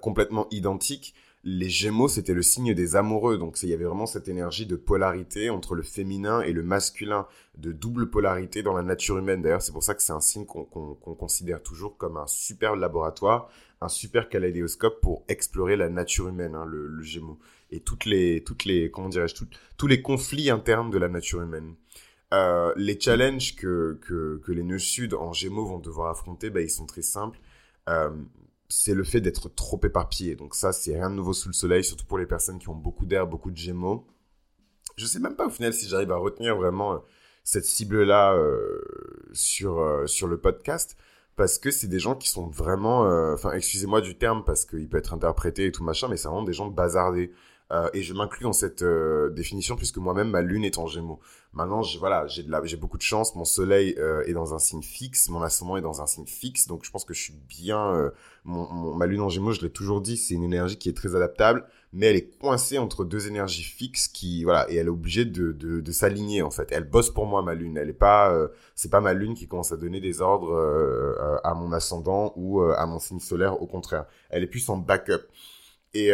complètement 0.01 0.47
identiques, 0.51 1.15
les 1.45 1.69
Gémeaux, 1.69 2.09
c'était 2.09 2.35
le 2.35 2.43
signe 2.43 2.75
des 2.75 2.97
amoureux. 2.97 3.39
Donc, 3.39 3.63
il 3.63 3.69
y 3.69 3.75
avait 3.75 3.85
vraiment 3.85 4.07
cette 4.07 4.29
énergie 4.29 4.67
de 4.67 4.77
polarité 4.77 5.51
entre 5.51 5.75
le 5.75 5.83
féminin 5.83 6.41
et 6.41 6.53
le 6.53 6.63
masculin, 6.63 7.27
de 7.57 7.71
double 7.71 8.11
polarité 8.11 8.63
dans 8.63 8.73
la 8.73 8.83
nature 8.83 9.19
humaine. 9.19 9.43
D'ailleurs, 9.43 9.63
c'est 9.63 9.73
pour 9.73 9.83
ça 9.83 9.95
que 9.95 10.03
c'est 10.03 10.13
un 10.13 10.21
signe 10.21 10.47
qu'on 10.47 11.15
considère 11.15 11.63
toujours 11.63 11.97
comme 11.97 12.17
un 12.17 12.27
super 12.27 12.77
laboratoire, 12.77 13.51
un 13.81 13.89
super 13.89 14.29
kaléidoscope 14.29 15.01
pour 15.01 15.25
explorer 15.29 15.77
la 15.77 15.89
nature 15.89 16.29
humaine, 16.29 16.55
hein, 16.55 16.65
le, 16.65 16.87
le 16.87 17.03
Gémeaux 17.03 17.39
et 17.71 17.81
toutes 17.81 18.05
les, 18.05 18.43
toutes 18.45 18.65
les, 18.65 18.91
comment 18.91 19.09
dirais-je, 19.09 19.35
tous 19.77 19.87
les 19.87 20.01
conflits 20.01 20.51
internes 20.51 20.91
de 20.91 20.99
la 20.99 21.09
nature 21.09 21.43
humaine. 21.43 21.75
Euh, 22.33 22.73
les 22.77 22.99
challenges 22.99 23.57
que, 23.57 23.99
les 24.49 24.63
nœuds 24.63 24.79
sud 24.79 25.15
en 25.15 25.33
Gémeaux 25.33 25.67
vont 25.67 25.79
devoir 25.79 26.11
affronter, 26.11 26.51
bah, 26.51 26.61
ils 26.61 26.71
sont 26.71 26.87
très 26.87 27.03
simples. 27.03 27.39
Euh, 27.89 28.11
c'est 28.69 28.95
le 28.95 29.05
fait 29.05 29.21
d'être 29.21 29.49
trop 29.49 29.81
éparpillé. 29.85 30.37
Donc 30.37 30.55
ça, 30.55 30.73
c'est 30.73 30.95
rien 30.95 31.11
de 31.11 31.15
nouveau 31.15 31.33
sous 31.33 31.49
le 31.49 31.55
soleil, 31.55 31.85
surtout 31.85 32.07
pour 32.07 32.19
les 32.19 32.27
personnes 32.27 32.59
qui 32.59 32.69
ont 32.69 32.75
beaucoup 32.75 33.07
d'air, 33.07 33.27
beaucoup 33.27 33.51
de 33.51 33.57
Gémeaux. 33.57 34.07
Je 34.97 35.07
sais 35.07 35.19
même 35.19 35.37
pas 35.37 35.47
au 35.47 35.51
final 35.51 35.73
si 35.73 35.89
j'arrive 35.89 36.13
à 36.13 36.17
retenir 36.17 36.57
vraiment 36.57 36.95
euh, 36.95 36.99
cette 37.43 37.65
cible-là 37.65 38.35
euh, 38.35 38.81
sur, 39.33 39.81
euh, 39.81 40.07
sur 40.07 40.29
le 40.29 40.39
podcast 40.39 40.97
parce 41.37 41.59
que 41.59 41.73
c'est 41.73 41.89
des 41.89 41.99
gens 41.99 42.15
qui 42.15 42.29
sont 42.29 42.47
vraiment, 42.47 43.01
enfin, 43.33 43.51
excusez-moi 43.55 44.01
du 44.01 44.17
terme 44.17 44.45
parce 44.45 44.65
qu'il 44.65 44.89
peut 44.89 44.99
être 44.99 45.15
interprété 45.15 45.67
et 45.67 45.73
tout 45.73 45.83
machin, 45.83 46.07
mais 46.07 46.17
c'est 46.17 46.29
vraiment 46.29 46.45
des 46.45 46.53
gens 46.53 46.69
bazardés. 46.69 47.33
Euh, 47.73 47.89
et 47.95 48.03
je 48.03 48.13
m'inclus 48.13 48.45
dans 48.45 48.53
cette 48.53 48.83
euh, 48.83 49.31
définition 49.31 49.75
puisque 49.75 49.97
moi-même 49.97 50.29
ma 50.29 50.43
lune 50.43 50.65
est 50.65 50.79
en 50.79 50.87
Gémeaux. 50.87 51.21
Maintenant, 51.55 51.83
j'ai 51.83 51.99
voilà, 51.99 52.27
j'ai 52.27 52.77
beaucoup 52.77 52.99
de 52.99 53.03
chance. 53.03 53.35
Mon 53.37 53.45
soleil 53.45 53.95
euh, 53.99 54.25
est 54.27 54.33
dans 54.33 54.55
un 54.55 54.59
signe 54.59 54.83
fixe, 54.83 55.29
mon 55.29 55.41
ascendant 55.41 55.77
est 55.77 55.83
dans 55.83 56.03
un 56.03 56.07
signe 56.07 56.27
fixe, 56.27 56.67
donc 56.67 56.85
je 56.85 56.91
pense 56.91 57.05
que 57.05 57.15
je 57.15 57.23
suis 57.23 57.35
bien. 57.49 58.13
Mon, 58.45 58.95
ma 58.95 59.07
lune 59.07 59.21
en 59.21 59.29
Gémeaux, 59.29 59.53
je 59.53 59.63
l'ai 59.63 59.71
toujours 59.71 60.01
dit, 60.01 60.17
c'est 60.17 60.35
une 60.35 60.43
énergie 60.43 60.77
qui 60.77 60.89
est 60.89 60.97
très 60.97 61.15
adaptable, 61.15 61.65
mais 61.93 62.07
elle 62.07 62.17
est 62.17 62.39
coincée 62.39 62.79
entre 62.79 63.05
deux 63.05 63.29
énergies 63.29 63.63
fixes 63.63 64.09
qui 64.09 64.43
voilà, 64.43 64.69
et 64.69 64.75
elle 64.75 64.89
est 64.89 64.91
obligée 64.91 65.25
de 65.25 65.93
s'aligner 65.93 66.43
en 66.43 66.51
fait. 66.51 66.69
Elle 66.73 66.85
bosse 66.85 67.11
pour 67.11 67.27
moi 67.27 67.41
ma 67.43 67.55
lune. 67.55 67.77
Elle 67.77 67.89
est 67.89 67.93
pas, 67.93 68.37
c'est 68.75 68.91
pas 68.91 69.01
ma 69.01 69.15
lune 69.15 69.35
qui 69.35 69.47
commence 69.47 69.71
à 69.71 69.77
donner 69.77 70.01
des 70.01 70.21
ordres 70.21 71.41
à 71.45 71.55
mon 71.55 71.73
ascendant 71.73 72.33
ou 72.37 72.63
à 72.63 72.85
mon 72.87 72.99
signe 72.99 73.21
solaire. 73.21 73.63
Au 73.63 73.67
contraire, 73.69 74.07
elle 74.29 74.43
est 74.43 74.49
plus 74.49 74.69
en 74.69 74.77
backup. 74.77 75.23
Et 75.95 76.13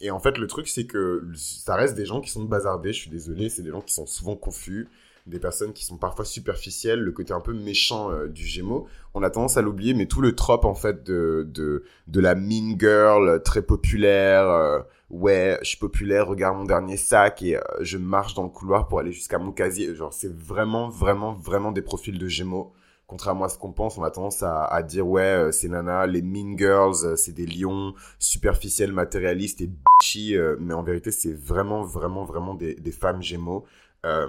et 0.00 0.10
en 0.10 0.18
fait, 0.18 0.38
le 0.38 0.46
truc, 0.46 0.68
c'est 0.68 0.86
que 0.86 1.22
ça 1.34 1.74
reste 1.74 1.94
des 1.94 2.06
gens 2.06 2.20
qui 2.20 2.30
sont 2.30 2.44
bazardés, 2.44 2.92
je 2.92 3.00
suis 3.00 3.10
désolé, 3.10 3.48
c'est 3.48 3.62
des 3.62 3.70
gens 3.70 3.82
qui 3.82 3.92
sont 3.92 4.06
souvent 4.06 4.36
confus, 4.36 4.88
des 5.26 5.38
personnes 5.38 5.72
qui 5.72 5.84
sont 5.84 5.98
parfois 5.98 6.24
superficielles, 6.24 7.00
le 7.00 7.12
côté 7.12 7.32
un 7.32 7.40
peu 7.40 7.52
méchant 7.52 8.10
euh, 8.10 8.26
du 8.26 8.44
Gémeaux. 8.44 8.86
On 9.14 9.22
a 9.22 9.30
tendance 9.30 9.56
à 9.56 9.62
l'oublier, 9.62 9.92
mais 9.94 10.06
tout 10.06 10.22
le 10.22 10.34
trope, 10.34 10.64
en 10.64 10.74
fait, 10.74 11.04
de, 11.04 11.46
de, 11.52 11.84
de 12.08 12.20
la 12.20 12.34
mean 12.34 12.78
girl 12.78 13.42
très 13.42 13.62
populaire, 13.62 14.48
euh, 14.48 14.80
ouais, 15.10 15.58
je 15.62 15.68
suis 15.68 15.78
populaire, 15.78 16.26
regarde 16.26 16.56
mon 16.56 16.64
dernier 16.64 16.96
sac 16.96 17.42
et 17.42 17.56
euh, 17.56 17.60
je 17.80 17.98
marche 17.98 18.34
dans 18.34 18.44
le 18.44 18.48
couloir 18.48 18.88
pour 18.88 19.00
aller 19.00 19.12
jusqu'à 19.12 19.38
mon 19.38 19.52
casier. 19.52 19.94
Genre, 19.94 20.12
c'est 20.12 20.32
vraiment, 20.32 20.88
vraiment, 20.88 21.34
vraiment 21.34 21.72
des 21.72 21.82
profils 21.82 22.18
de 22.18 22.26
Gémeaux 22.26 22.72
contrairement 23.10 23.46
à 23.46 23.48
ce 23.48 23.58
qu'on 23.58 23.72
pense, 23.72 23.98
on 23.98 24.04
a 24.04 24.10
tendance 24.12 24.44
à, 24.44 24.64
à 24.66 24.84
dire 24.84 25.04
ouais, 25.04 25.22
euh, 25.22 25.50
c'est 25.50 25.66
nana, 25.66 26.06
les 26.06 26.22
mean 26.22 26.56
girls, 26.56 27.04
euh, 27.04 27.16
c'est 27.16 27.32
des 27.32 27.44
lions 27.44 27.92
superficiels, 28.20 28.92
matérialistes 28.92 29.60
et 29.60 29.66
bitchy, 29.66 30.36
euh, 30.36 30.54
mais 30.60 30.74
en 30.74 30.84
vérité, 30.84 31.10
c'est 31.10 31.32
vraiment, 31.32 31.82
vraiment, 31.82 32.24
vraiment 32.24 32.54
des, 32.54 32.76
des 32.76 32.92
femmes 32.92 33.20
gémeaux. 33.20 33.64
Euh, 34.06 34.28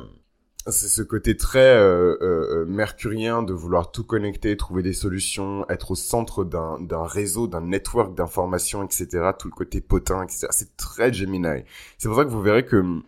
c'est 0.65 0.87
ce 0.87 1.03
côté 1.03 1.37
très 1.37 1.75
mercurien 2.67 3.41
de 3.41 3.51
vouloir 3.51 3.91
tout 3.91 4.03
connecter, 4.03 4.55
trouver 4.57 4.83
des 4.83 4.93
solutions, 4.93 5.65
être 5.69 5.91
au 5.91 5.95
centre 5.95 6.43
d'un 6.43 7.03
réseau, 7.03 7.47
d'un 7.47 7.61
network 7.61 8.13
d'informations, 8.13 8.83
etc. 8.83 9.31
Tout 9.39 9.47
le 9.47 9.55
côté 9.55 9.81
potin, 9.81 10.21
etc. 10.23 10.47
C'est 10.51 10.77
très 10.77 11.11
Gemini. 11.11 11.63
C'est 11.97 12.09
pour 12.09 12.17
ça 12.17 12.25
que 12.25 12.29
vous 12.29 12.43
verrez 12.43 12.63
que 12.63 13.01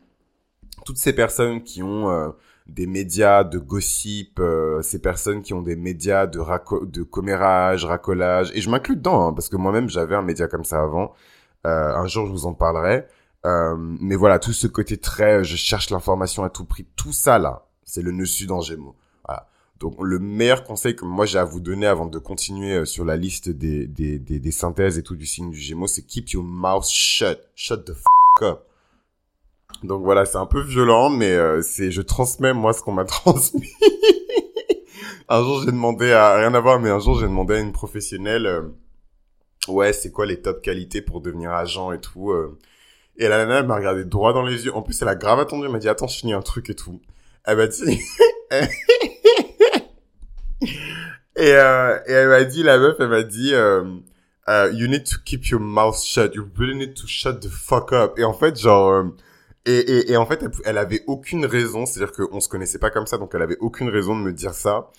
toutes 0.83 0.97
ces 0.97 1.13
personnes 1.13 1.61
qui 1.61 1.83
ont 1.83 2.33
des 2.67 2.87
médias 2.87 3.43
de 3.43 3.57
gossip, 3.57 4.39
euh, 4.39 4.81
ces 4.81 4.99
personnes 4.99 5.41
qui 5.41 5.53
ont 5.53 5.61
des 5.61 5.75
médias 5.75 6.27
de, 6.27 6.39
de 6.85 7.03
commérage, 7.03 7.85
racolage, 7.85 8.51
et 8.55 8.61
je 8.61 8.69
m'inclus 8.69 8.95
dedans, 8.95 9.27
hein, 9.27 9.33
parce 9.33 9.49
que 9.49 9.57
moi-même 9.57 9.89
j'avais 9.89 10.15
un 10.15 10.21
média 10.21 10.47
comme 10.47 10.63
ça 10.63 10.81
avant. 10.81 11.13
Euh, 11.65 11.95
un 11.95 12.07
jour 12.07 12.25
je 12.25 12.31
vous 12.31 12.45
en 12.45 12.53
parlerai. 12.53 13.05
Euh, 13.45 13.75
mais 13.77 14.15
voilà, 14.15 14.39
tout 14.39 14.53
ce 14.53 14.67
côté 14.67 14.97
très, 14.97 15.43
je 15.43 15.57
cherche 15.57 15.89
l'information 15.89 16.45
à 16.45 16.49
tout 16.49 16.63
prix, 16.63 16.85
tout 16.95 17.11
ça 17.11 17.37
là, 17.37 17.65
c'est 17.83 18.01
le 18.01 18.11
nœud 18.11 18.25
sud 18.25 18.51
en 18.51 18.61
Gémeaux. 18.61 18.95
Voilà. 19.25 19.49
Donc 19.81 19.95
le 20.01 20.17
meilleur 20.19 20.63
conseil 20.63 20.95
que 20.95 21.03
moi 21.03 21.25
j'ai 21.25 21.39
à 21.39 21.43
vous 21.43 21.59
donner 21.59 21.87
avant 21.87 22.05
de 22.05 22.17
continuer 22.19 22.77
euh, 22.77 22.85
sur 22.85 23.03
la 23.03 23.17
liste 23.17 23.49
des, 23.49 23.85
des, 23.87 24.19
des, 24.19 24.39
des 24.39 24.51
synthèses 24.51 24.97
et 24.97 25.03
tout 25.03 25.17
du 25.17 25.25
signe 25.25 25.51
du 25.51 25.59
Gémeaux, 25.59 25.87
c'est 25.87 26.03
keep 26.03 26.29
your 26.29 26.43
mouth 26.43 26.87
shut, 26.87 27.41
shut 27.55 27.83
the 27.83 27.93
fuck 27.93 28.43
up. 28.43 28.67
Donc 29.83 30.03
voilà, 30.03 30.25
c'est 30.25 30.37
un 30.37 30.45
peu 30.45 30.61
violent, 30.61 31.09
mais 31.09 31.31
euh, 31.31 31.61
c'est 31.61 31.91
je 31.91 32.01
transmets 32.01 32.53
moi 32.53 32.71
ce 32.73 32.81
qu'on 32.81 32.93
m'a 32.93 33.03
transmis. 33.05 33.69
un 35.27 35.43
jour 35.43 35.61
j'ai 35.63 35.71
demandé 35.71 36.11
à 36.11 36.35
rien 36.37 36.53
à 36.53 36.59
voir, 36.61 36.79
mais 36.79 36.89
un 36.89 36.99
jour 36.99 37.19
j'ai 37.19 37.27
demandé 37.27 37.55
à 37.55 37.59
une 37.59 37.73
professionnelle, 37.73 38.45
euh, 38.45 38.61
ouais, 39.67 39.91
c'est 39.91 40.11
quoi 40.11 40.25
les 40.25 40.41
top 40.41 40.61
qualités 40.61 41.01
pour 41.01 41.19
devenir 41.19 41.51
agent 41.51 41.91
et 41.91 41.99
tout. 41.99 42.31
Euh. 42.31 42.57
Et 43.17 43.27
la 43.27 43.45
nana 43.45 43.59
elle 43.59 43.67
m'a 43.67 43.75
regardé 43.75 44.05
droit 44.05 44.33
dans 44.33 44.41
les 44.41 44.65
yeux. 44.65 44.73
En 44.73 44.81
plus 44.81 45.01
elle 45.01 45.09
a 45.09 45.15
grave 45.15 45.39
attendu, 45.39 45.65
elle 45.65 45.71
m'a 45.71 45.79
dit 45.79 45.89
attends 45.89 46.07
je 46.07 46.17
finis 46.17 46.33
un 46.33 46.41
truc 46.41 46.69
et 46.69 46.75
tout. 46.75 47.01
Elle 47.43 47.57
m'a 47.57 47.67
dit 47.67 47.83
et, 51.35 51.51
euh, 51.51 51.99
et 52.07 52.11
elle 52.11 52.29
m'a 52.29 52.43
dit 52.45 52.63
la 52.63 52.79
meuf 52.79 52.95
elle 52.99 53.09
m'a 53.09 53.23
dit 53.23 53.51
you 53.51 54.87
need 54.87 55.03
to 55.03 55.17
keep 55.25 55.45
your 55.47 55.59
mouth 55.59 56.01
shut. 56.01 56.33
You 56.35 56.47
really 56.57 56.75
need 56.75 56.95
to 56.95 57.05
shut 57.05 57.41
the 57.41 57.49
fuck 57.49 57.91
up. 57.91 58.17
Et 58.17 58.23
en 58.23 58.33
fait 58.33 58.57
genre 58.57 59.11
et, 59.65 59.77
et, 59.77 60.11
et, 60.11 60.17
en 60.17 60.25
fait, 60.25 60.43
elle, 60.65 60.77
avait 60.77 61.03
aucune 61.07 61.45
raison, 61.45 61.85
c'est-à-dire 61.85 62.13
qu'on 62.13 62.39
se 62.39 62.49
connaissait 62.49 62.79
pas 62.79 62.89
comme 62.89 63.07
ça, 63.07 63.17
donc 63.17 63.31
elle 63.33 63.41
avait 63.41 63.57
aucune 63.59 63.89
raison 63.89 64.15
de 64.15 64.21
me 64.21 64.33
dire 64.33 64.53
ça 64.53 64.91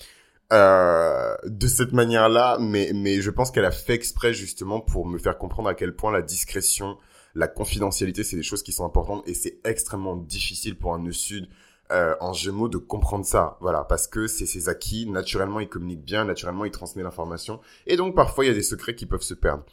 euh, 0.53 1.35
de 1.45 1.67
cette 1.67 1.93
manière-là, 1.93 2.59
mais, 2.61 2.93
mais 2.95 3.21
je 3.21 3.31
pense 3.31 3.51
qu'elle 3.51 3.65
a 3.65 3.71
fait 3.71 3.95
exprès 3.95 4.35
justement 4.35 4.81
pour 4.81 5.07
me 5.07 5.19
faire 5.19 5.39
comprendre 5.39 5.69
à 5.69 5.75
quel 5.75 5.95
point 5.95 6.13
la 6.13 6.23
discrétion, 6.23 6.99
la 7.35 7.49
confidentialité, 7.49 8.25
c'est 8.25 8.37
des 8.37 8.43
choses 8.43 8.63
qui 8.63 8.73
sont 8.73 8.85
importantes 8.85 9.27
et 9.27 9.35
c'est 9.35 9.59
extrêmement 9.65 10.17
difficile 10.17 10.77
pour 10.77 10.95
un 10.95 10.99
nœud 10.99 11.13
sud 11.13 11.49
euh, 11.93 12.15
en 12.21 12.33
Gémeaux 12.33 12.69
de 12.69 12.79
comprendre 12.79 13.27
ça, 13.27 13.59
voilà, 13.61 13.85
parce 13.85 14.07
que 14.07 14.27
c'est 14.27 14.47
ses 14.47 14.71
acquis, 14.71 15.07
naturellement 15.07 15.61
il 15.61 15.69
communique 15.69 16.03
bien, 16.03 16.25
naturellement 16.25 16.65
il 16.65 16.71
transmet 16.71 17.03
l'information, 17.03 17.61
et 17.87 17.97
donc 17.97 18.15
parfois 18.15 18.45
il 18.45 18.49
y 18.49 18.51
a 18.51 18.55
des 18.55 18.63
secrets 18.63 18.95
qui 18.95 19.05
peuvent 19.05 19.23
se 19.23 19.35
perdre. 19.35 19.65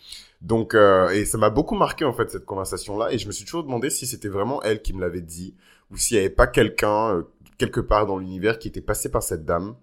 Donc, 0.42 0.76
euh, 0.76 1.10
et 1.10 1.24
ça 1.24 1.38
m'a 1.38 1.50
beaucoup 1.50 1.76
marqué 1.76 2.04
en 2.04 2.12
fait 2.14 2.30
cette 2.30 2.46
conversation-là, 2.46 3.14
et 3.14 3.18
je 3.18 3.28
me 3.28 3.32
suis 3.32 3.46
toujours 3.46 3.64
demandé 3.64 3.90
si 3.90 4.06
c'était 4.06 4.28
vraiment 4.28 4.62
elle 4.64 4.82
qui 4.82 4.94
me 4.94 5.00
l'avait 5.00 5.22
dit, 5.22 5.56
ou 5.90 5.98
s'il 5.98 6.18
n'y 6.18 6.26
avait 6.26 6.34
pas 6.34 6.48
quelqu'un 6.48 7.16
euh, 7.16 7.24
quelque 7.58 7.80
part 7.80 8.06
dans 8.06 8.18
l'univers 8.18 8.60
qui 8.60 8.68
était 8.68 8.82
passé 8.82 9.10
par 9.10 9.24
cette 9.24 9.46
dame 9.46 9.76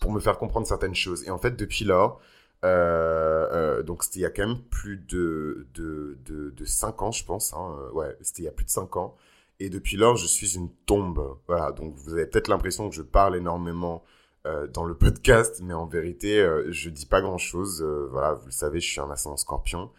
pour 0.00 0.10
me 0.10 0.20
faire 0.20 0.38
comprendre 0.38 0.66
certaines 0.66 0.94
choses. 0.94 1.24
Et 1.24 1.30
en 1.30 1.38
fait, 1.38 1.54
depuis 1.54 1.84
lors, 1.84 2.20
euh, 2.64 3.82
donc 3.84 4.02
c'était 4.02 4.20
il 4.20 4.22
y 4.22 4.26
a 4.26 4.30
quand 4.30 4.46
même 4.46 4.60
plus 4.70 4.96
de 4.96 5.68
de 5.74 6.18
de, 6.24 6.50
de 6.50 6.64
5 6.64 7.02
ans, 7.02 7.12
je 7.12 7.24
pense. 7.24 7.54
Hein, 7.54 7.76
ouais, 7.92 8.16
c'était 8.22 8.42
il 8.42 8.46
y 8.46 8.48
a 8.48 8.52
plus 8.52 8.64
de 8.64 8.70
5 8.70 8.96
ans. 8.96 9.16
Et 9.60 9.70
depuis 9.70 9.96
lors, 9.96 10.16
je 10.16 10.26
suis 10.26 10.56
une 10.56 10.70
tombe. 10.86 11.36
Voilà, 11.46 11.72
donc 11.72 11.94
vous 11.96 12.12
avez 12.14 12.26
peut-être 12.26 12.48
l'impression 12.48 12.88
que 12.88 12.94
je 12.94 13.02
parle 13.02 13.36
énormément 13.36 14.04
euh, 14.46 14.66
dans 14.68 14.84
le 14.84 14.94
podcast, 14.98 15.60
mais 15.62 15.74
en 15.74 15.86
vérité, 15.86 16.40
euh, 16.40 16.70
je 16.70 16.90
dis 16.90 17.06
pas 17.06 17.20
grand-chose. 17.20 17.82
Euh, 17.82 18.08
voilà, 18.10 18.34
vous 18.34 18.46
le 18.46 18.52
savez, 18.52 18.80
je 18.80 18.88
suis 18.88 19.00
un 19.00 19.10
ascendant 19.10 19.36
scorpion. 19.36 19.90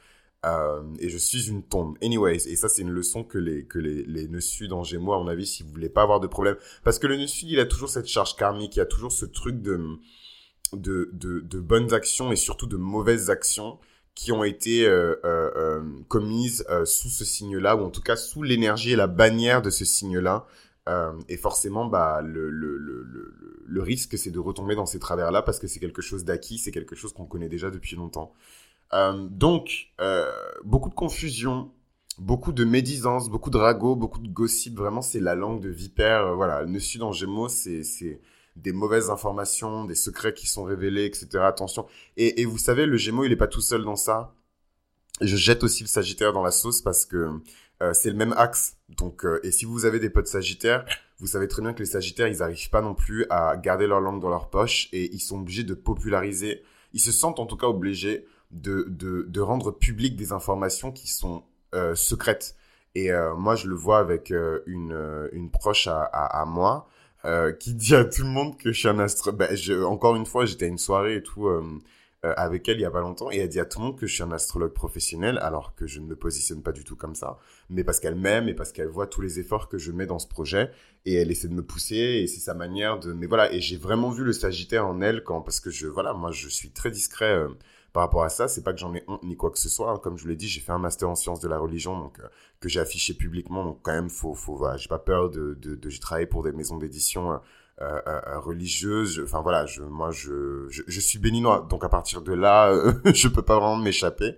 Euh, 0.45 0.81
et 0.99 1.09
je 1.09 1.17
suis 1.17 1.49
une 1.49 1.63
tombe. 1.63 1.97
Anyways, 2.01 2.47
et 2.47 2.55
ça 2.55 2.69
c'est 2.69 2.81
une 2.81 2.91
leçon 2.91 3.25
que 3.25 3.37
les 3.37 3.65
que 3.65 3.77
les 3.77 4.03
les 4.05 4.29
nœuds 4.29 4.39
sud 4.39 4.71
en 4.71 4.83
Gémeaux, 4.83 5.11
à 5.13 5.19
mon 5.19 5.27
avis, 5.27 5.45
si 5.45 5.63
vous 5.63 5.69
voulez 5.69 5.89
pas 5.89 6.03
avoir 6.03 6.21
de 6.21 6.27
problème, 6.27 6.55
parce 6.85 6.97
que 6.97 7.07
le 7.07 7.17
nœud 7.17 7.27
sud, 7.27 7.49
il 7.49 7.59
a 7.59 7.65
toujours 7.65 7.89
cette 7.89 8.07
charge 8.07 8.37
karmique, 8.37 8.77
il 8.77 8.79
a 8.79 8.85
toujours 8.85 9.11
ce 9.11 9.25
truc 9.25 9.61
de 9.61 9.77
de 10.71 11.09
de, 11.11 11.41
de 11.41 11.59
bonnes 11.59 11.93
actions 11.93 12.31
et 12.31 12.37
surtout 12.37 12.67
de 12.67 12.77
mauvaises 12.77 13.29
actions 13.29 13.79
qui 14.19 14.33
ont 14.33 14.43
été 14.43 14.85
euh, 14.85 15.15
euh, 15.23 15.49
euh, 15.55 15.81
commises 16.09 16.65
sous 16.83 17.07
ce 17.07 17.23
signe-là, 17.23 17.77
ou 17.77 17.85
en 17.85 17.89
tout 17.89 18.01
cas 18.01 18.17
sous 18.17 18.43
l'énergie 18.43 18.91
et 18.91 18.97
la 18.97 19.07
bannière 19.07 19.61
de 19.61 19.69
ce 19.69 19.85
signe-là. 19.85 20.45
et 21.29 21.37
forcément, 21.37 21.85
bah, 21.85 22.21
le, 22.21 22.49
le, 22.49 22.77
le, 22.77 23.07
le 23.65 23.81
risque, 23.81 24.17
c'est 24.17 24.31
de 24.31 24.39
retomber 24.39 24.75
dans 24.75 24.85
ces 24.85 24.99
travers-là 24.99 25.41
parce 25.41 25.57
que 25.57 25.67
c'est 25.67 25.79
quelque 25.79 26.01
chose 26.01 26.25
d'acquis, 26.25 26.57
c'est 26.57 26.71
quelque 26.71 26.97
chose 26.97 27.13
qu'on 27.13 27.27
connaît 27.27 27.47
déjà 27.47 27.69
depuis 27.69 27.95
longtemps. 27.95 28.33
donc, 29.31 29.93
beaucoup 30.65 30.89
de 30.89 30.95
confusion, 30.95 31.71
beaucoup 32.17 32.51
de 32.51 32.65
médisance, 32.65 33.29
beaucoup 33.29 33.51
de 33.51 33.57
ragots, 33.57 33.95
beaucoup 33.95 34.19
de 34.19 34.27
gossip. 34.27 34.75
Vraiment, 34.75 35.01
c'est 35.01 35.21
la 35.21 35.35
langue 35.35 35.61
de 35.61 35.69
vipère. 35.69 36.35
voilà, 36.35 36.63
le 36.63 36.79
sud 36.81 37.03
en 37.03 37.13
Gémeaux, 37.13 37.47
c'est 37.47 38.19
des 38.55 38.71
mauvaises 38.71 39.09
informations, 39.09 39.85
des 39.85 39.95
secrets 39.95 40.33
qui 40.33 40.47
sont 40.47 40.63
révélés, 40.63 41.05
etc. 41.05 41.27
Attention. 41.43 41.85
Et, 42.17 42.45
vous 42.45 42.57
savez, 42.57 42.85
le 42.85 42.97
Gémeaux, 42.97 43.23
il 43.23 43.31
est 43.31 43.37
pas 43.37 43.47
tout 43.47 43.61
seul 43.61 43.83
dans 43.83 43.95
ça. 43.95 44.33
Je 45.21 45.35
jette 45.35 45.63
aussi 45.63 45.83
le 45.83 45.87
Sagittaire 45.87 46.33
dans 46.33 46.43
la 46.43 46.51
sauce 46.51 46.81
parce 46.81 47.05
que 47.05 47.29
euh, 47.81 47.93
c'est 47.93 48.09
le 48.09 48.15
même 48.15 48.33
axe. 48.37 48.77
Donc, 48.89 49.25
euh, 49.25 49.39
et 49.43 49.51
si 49.51 49.65
vous 49.65 49.85
avez 49.85 49.99
des 49.99 50.09
potes 50.09 50.27
Sagittaires, 50.27 50.85
vous 51.19 51.27
savez 51.27 51.47
très 51.47 51.61
bien 51.61 51.73
que 51.73 51.79
les 51.79 51.85
Sagittaires, 51.85 52.27
ils 52.27 52.37
n'arrivent 52.37 52.69
pas 52.69 52.81
non 52.81 52.95
plus 52.95 53.25
à 53.29 53.57
garder 53.57 53.87
leur 53.87 53.99
langue 53.99 54.21
dans 54.21 54.29
leur 54.29 54.49
poche 54.49 54.89
et 54.93 55.13
ils 55.13 55.19
sont 55.19 55.39
obligés 55.39 55.63
de 55.63 55.73
populariser. 55.73 56.63
Ils 56.93 57.01
se 57.01 57.11
sentent 57.11 57.39
en 57.39 57.45
tout 57.45 57.57
cas 57.57 57.67
obligés 57.67 58.25
de, 58.51 58.85
de, 58.89 59.41
rendre 59.41 59.71
public 59.71 60.15
des 60.15 60.31
informations 60.31 60.91
qui 60.91 61.07
sont 61.07 61.43
euh, 61.75 61.95
secrètes. 61.95 62.55
Et 62.95 63.11
moi, 63.37 63.55
je 63.55 63.67
le 63.67 63.75
vois 63.75 63.99
avec 63.99 64.31
une, 64.31 65.29
une 65.31 65.51
proche 65.51 65.87
à 65.87 66.43
moi 66.47 66.89
euh, 67.25 67.51
qui 67.51 67.73
dit 67.73 67.95
à 67.95 68.05
tout 68.05 68.23
le 68.23 68.29
monde 68.29 68.57
que 68.57 68.71
je 68.71 68.79
suis 68.79 68.87
un 68.87 68.99
astro... 68.99 69.31
Ben, 69.31 69.55
je, 69.55 69.73
encore 69.83 70.15
une 70.15 70.25
fois, 70.25 70.45
j'étais 70.45 70.65
à 70.65 70.67
une 70.69 70.77
soirée 70.77 71.17
et 71.17 71.23
tout 71.23 71.47
euh, 71.47 71.63
euh, 72.25 72.33
avec 72.35 72.67
elle 72.67 72.77
il 72.77 72.81
y 72.81 72.85
a 72.85 72.91
pas 72.91 72.99
longtemps 72.99 73.31
et 73.31 73.37
elle 73.37 73.49
dit 73.49 73.59
à 73.59 73.65
tout 73.65 73.79
le 73.79 73.85
monde 73.85 73.97
que 73.97 74.05
je 74.05 74.13
suis 74.13 74.23
un 74.23 74.31
astrologue 74.31 74.73
professionnel 74.73 75.37
alors 75.41 75.73
que 75.75 75.87
je 75.87 76.01
ne 76.01 76.05
me 76.05 76.15
positionne 76.17 76.61
pas 76.61 76.73
du 76.73 76.83
tout 76.83 76.95
comme 76.95 77.15
ça. 77.15 77.37
Mais 77.69 77.83
parce 77.83 77.99
qu'elle 77.99 78.15
m'aime 78.15 78.49
et 78.49 78.53
parce 78.53 78.71
qu'elle 78.71 78.87
voit 78.87 79.07
tous 79.07 79.21
les 79.21 79.39
efforts 79.39 79.69
que 79.69 79.77
je 79.77 79.91
mets 79.91 80.05
dans 80.05 80.19
ce 80.19 80.27
projet 80.27 80.71
et 81.05 81.13
elle 81.13 81.31
essaie 81.31 81.47
de 81.47 81.53
me 81.53 81.63
pousser 81.63 81.95
et 81.95 82.27
c'est 82.27 82.41
sa 82.41 82.53
manière 82.53 82.99
de... 82.99 83.13
Mais 83.13 83.25
voilà, 83.25 83.53
et 83.53 83.61
j'ai 83.61 83.77
vraiment 83.77 84.09
vu 84.11 84.23
le 84.23 84.33
Sagittaire 84.33 84.85
en 84.85 85.01
elle 85.01 85.23
quand... 85.23 85.41
Parce 85.41 85.59
que 85.59 85.69
je... 85.69 85.87
Voilà, 85.87 86.13
moi 86.13 86.31
je 86.31 86.49
suis 86.49 86.71
très 86.71 86.91
discret 86.91 87.45
par 87.93 88.03
rapport 88.03 88.23
à 88.23 88.29
ça. 88.29 88.47
C'est 88.47 88.63
pas 88.63 88.73
que 88.73 88.79
j'en 88.79 88.93
ai 88.93 89.03
honte 89.07 89.23
ni 89.23 89.35
quoi 89.35 89.51
que 89.51 89.59
ce 89.59 89.69
soit. 89.69 89.91
Hein. 89.91 89.97
Comme 90.01 90.17
je 90.17 90.23
vous 90.23 90.29
l'ai 90.29 90.35
dit, 90.35 90.47
j'ai 90.47 90.61
fait 90.61 90.71
un 90.71 90.79
master 90.79 91.09
en 91.09 91.15
sciences 91.15 91.39
de 91.39 91.47
la 91.47 91.57
religion, 91.57 91.97
donc 91.97 92.19
euh, 92.19 92.27
que 92.59 92.69
j'ai 92.69 92.79
affiché 92.79 93.13
publiquement. 93.13 93.63
Donc 93.63 93.79
quand 93.83 93.91
même, 93.91 94.09
faut, 94.09 94.33
faut, 94.33 94.55
voilà, 94.55 94.77
j'ai 94.77 94.89
pas 94.89 94.99
peur 94.99 95.29
de, 95.29 95.55
de, 95.55 95.75
de 95.75 95.89
j'ai 95.89 95.99
travaillé 95.99 96.27
pour 96.27 96.43
des 96.43 96.51
maisons 96.51 96.77
d'édition. 96.77 97.33
Euh, 97.33 97.37
euh, 97.81 98.01
euh 98.27 98.39
religieuses 98.39 99.21
enfin 99.23 99.39
voilà 99.39 99.65
je 99.65 99.81
moi 99.81 100.11
je, 100.11 100.67
je, 100.67 100.83
je 100.85 100.99
suis 100.99 101.17
béninois 101.17 101.65
donc 101.69 101.85
à 101.85 101.87
partir 101.87 102.21
de 102.21 102.33
là 102.33 102.73
je 103.13 103.29
peux 103.29 103.41
pas 103.41 103.55
vraiment 103.57 103.77
m'échapper 103.77 104.37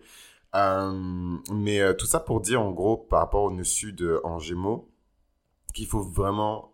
mais 0.54 1.96
tout 1.98 2.06
ça 2.06 2.20
pour 2.20 2.40
dire 2.42 2.62
en 2.62 2.72
gros 2.72 2.98
par 2.98 3.20
rapport 3.20 3.42
au 3.42 3.52
nœud 3.52 3.64
sud 3.64 4.08
en 4.24 4.38
Gémeaux 4.38 4.92
qu'il 5.74 5.88
faut 5.88 6.04
vraiment 6.04 6.72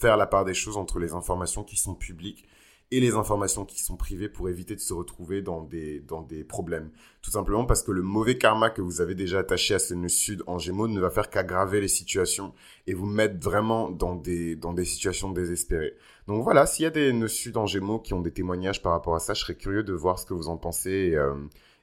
faire 0.00 0.16
la 0.16 0.26
part 0.26 0.44
des 0.44 0.54
choses 0.54 0.76
entre 0.76 0.98
les 0.98 1.12
informations 1.12 1.62
qui 1.62 1.76
sont 1.76 1.94
publiques 1.94 2.48
et 2.92 3.00
les 3.00 3.14
informations 3.14 3.64
qui 3.64 3.82
sont 3.82 3.96
privées 3.96 4.28
pour 4.28 4.50
éviter 4.50 4.76
de 4.76 4.80
se 4.80 4.92
retrouver 4.92 5.40
dans 5.40 5.62
des, 5.62 6.00
dans 6.00 6.20
des 6.20 6.44
problèmes. 6.44 6.90
Tout 7.22 7.30
simplement 7.30 7.64
parce 7.64 7.82
que 7.82 7.90
le 7.90 8.02
mauvais 8.02 8.36
karma 8.36 8.68
que 8.68 8.82
vous 8.82 9.00
avez 9.00 9.14
déjà 9.14 9.38
attaché 9.38 9.72
à 9.72 9.78
ce 9.78 9.94
nœud 9.94 10.08
sud 10.08 10.42
en 10.46 10.58
gémeaux 10.58 10.88
ne 10.88 11.00
va 11.00 11.08
faire 11.08 11.30
qu'aggraver 11.30 11.80
les 11.80 11.88
situations 11.88 12.52
et 12.86 12.92
vous 12.92 13.06
mettre 13.06 13.42
vraiment 13.42 13.90
dans 13.90 14.14
des, 14.14 14.56
dans 14.56 14.74
des 14.74 14.84
situations 14.84 15.30
désespérées. 15.30 15.94
Donc 16.28 16.44
voilà, 16.44 16.66
s'il 16.66 16.82
y 16.82 16.86
a 16.86 16.90
des 16.90 17.14
nœuds 17.14 17.28
sud 17.28 17.56
en 17.56 17.64
gémeaux 17.64 17.98
qui 17.98 18.12
ont 18.12 18.20
des 18.20 18.30
témoignages 18.30 18.82
par 18.82 18.92
rapport 18.92 19.14
à 19.14 19.20
ça, 19.20 19.32
je 19.32 19.40
serais 19.40 19.54
curieux 19.54 19.84
de 19.84 19.94
voir 19.94 20.18
ce 20.18 20.26
que 20.26 20.34
vous 20.34 20.48
en 20.48 20.58
pensez 20.58 20.90
et, 20.90 21.16
euh, 21.16 21.34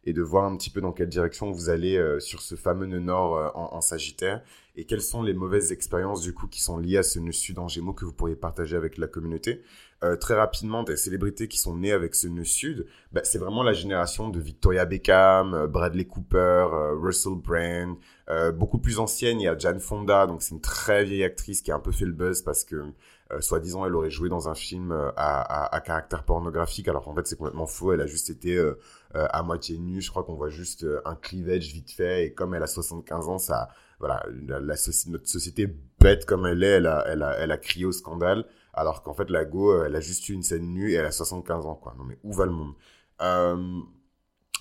de 0.06 0.22
voir 0.22 0.46
un 0.46 0.56
petit 0.58 0.70
peu 0.70 0.82
dans 0.82 0.92
quelle 0.92 1.10
direction 1.10 1.52
vous 1.52 1.70
allez 1.70 1.98
euh, 1.98 2.20
sur 2.20 2.42
ce 2.42 2.56
fameux 2.56 2.86
nœud 2.86 3.00
nord 3.00 3.38
euh, 3.38 3.50
en, 3.54 3.76
en, 3.76 3.82
Sagittaire 3.82 4.42
et 4.76 4.86
quelles 4.86 5.02
sont 5.02 5.22
les 5.22 5.34
mauvaises 5.34 5.72
expériences 5.72 6.22
du 6.22 6.34
coup 6.34 6.48
qui 6.48 6.62
sont 6.62 6.78
liées 6.78 6.98
à 6.98 7.04
ce 7.04 7.20
nœud 7.20 7.32
sud 7.32 7.60
en 7.60 7.68
Gémeaux 7.68 7.94
que 7.94 8.06
vous 8.06 8.14
pourriez 8.14 8.36
partager 8.36 8.76
avec 8.76 8.98
la 8.98 9.08
communauté. 9.08 9.62
Euh, 10.04 10.16
très 10.16 10.36
rapidement, 10.36 10.84
des 10.84 10.96
célébrités 10.96 11.48
qui 11.48 11.58
sont 11.58 11.76
nées 11.76 11.92
avec 11.92 12.16
ce 12.16 12.28
nœud 12.28 12.46
sud, 12.46 12.86
bah, 13.12 13.22
c'est 13.24 13.38
vraiment 13.38 13.64
la 13.64 13.74
génération 13.74 14.30
de 14.30 14.40
Victoria 14.40 14.86
Beckham, 14.86 15.68
Bradley 15.68 16.06
Cooper, 16.06 16.68
Russell 17.02 17.36
Brand, 17.36 17.98
beaucoup 18.56 18.78
plus 18.78 19.00
ancienne, 19.00 19.42
il 19.42 19.46
y 19.46 19.48
a 19.48 19.58
Jane 19.58 19.80
Fonda, 19.80 20.28
donc 20.28 20.44
c'est 20.44 20.54
une 20.54 20.62
très 20.62 21.04
vieille 21.04 21.24
actrice 21.24 21.62
qui 21.62 21.72
a 21.72 21.76
un 21.76 21.80
peu 21.80 21.92
fait 21.92 22.06
le 22.06 22.12
buzz 22.12 22.44
parce 22.44 22.64
que 22.64 22.94
euh, 23.32 23.42
soi-disant 23.42 23.86
elle 23.86 23.96
aurait 23.96 24.10
joué 24.10 24.28
dans 24.28 24.50
un 24.50 24.56
film 24.56 24.92
euh, 24.92 25.12
à, 25.16 25.42
à, 25.42 25.76
à, 25.76 25.82
caractère 25.82 26.24
pornographique 26.24 26.88
alors 26.88 27.04
qu'en 27.04 27.14
fait 27.14 27.28
c'est 27.28 27.36
complètement 27.36 27.68
faux. 27.68 27.94
Elle 27.94 28.02
a 28.02 28.08
juste 28.08 28.32
été 28.32 28.58
euh, 28.58 28.74
à 29.14 29.44
moitié 29.44 29.78
nue. 29.78 30.02
Je 30.02 30.10
crois 30.10 30.24
qu'on 30.24 30.34
voit 30.34 30.50
juste 30.50 30.84
un 31.06 31.14
cleavage 31.14 31.72
vite 31.72 31.92
fait. 31.92 32.26
Et 32.26 32.34
comme 32.34 32.56
elle 32.56 32.64
a 32.64 32.68
75 32.68 33.30
ans 33.30 33.38
ça 33.38 33.70
voilà 34.00 34.26
la, 34.48 34.60
notre 34.62 35.28
société 35.28 35.68
bête 36.00 36.26
comme 36.26 36.48
elle 36.48 36.64
est 36.64 36.78
elle 36.78 36.88
a 36.88 37.04
elle 37.08 37.22
a 37.22 37.38
elle 37.38 37.52
a 37.52 37.58
crié 37.58 37.86
au 37.86 37.92
scandale 37.92 38.46
alors 38.74 39.04
qu'en 39.04 39.14
fait 39.14 39.30
la 39.30 39.46
go 39.46 39.84
elle 39.84 39.96
a 39.96 40.00
juste 40.00 40.28
eu 40.30 40.34
une 40.34 40.44
scène 40.44 40.74
nue 40.74 40.92
et 40.92 40.96
elle 40.96 41.06
a 41.06 41.12
75 41.12 41.66
ans 41.66 41.76
quoi. 41.76 41.96
Non 41.98 42.04
mais 42.04 42.18
où 42.24 42.34
va 42.34 42.46
le 42.46 42.52
monde? 42.52 42.74
Euh, 43.22 43.80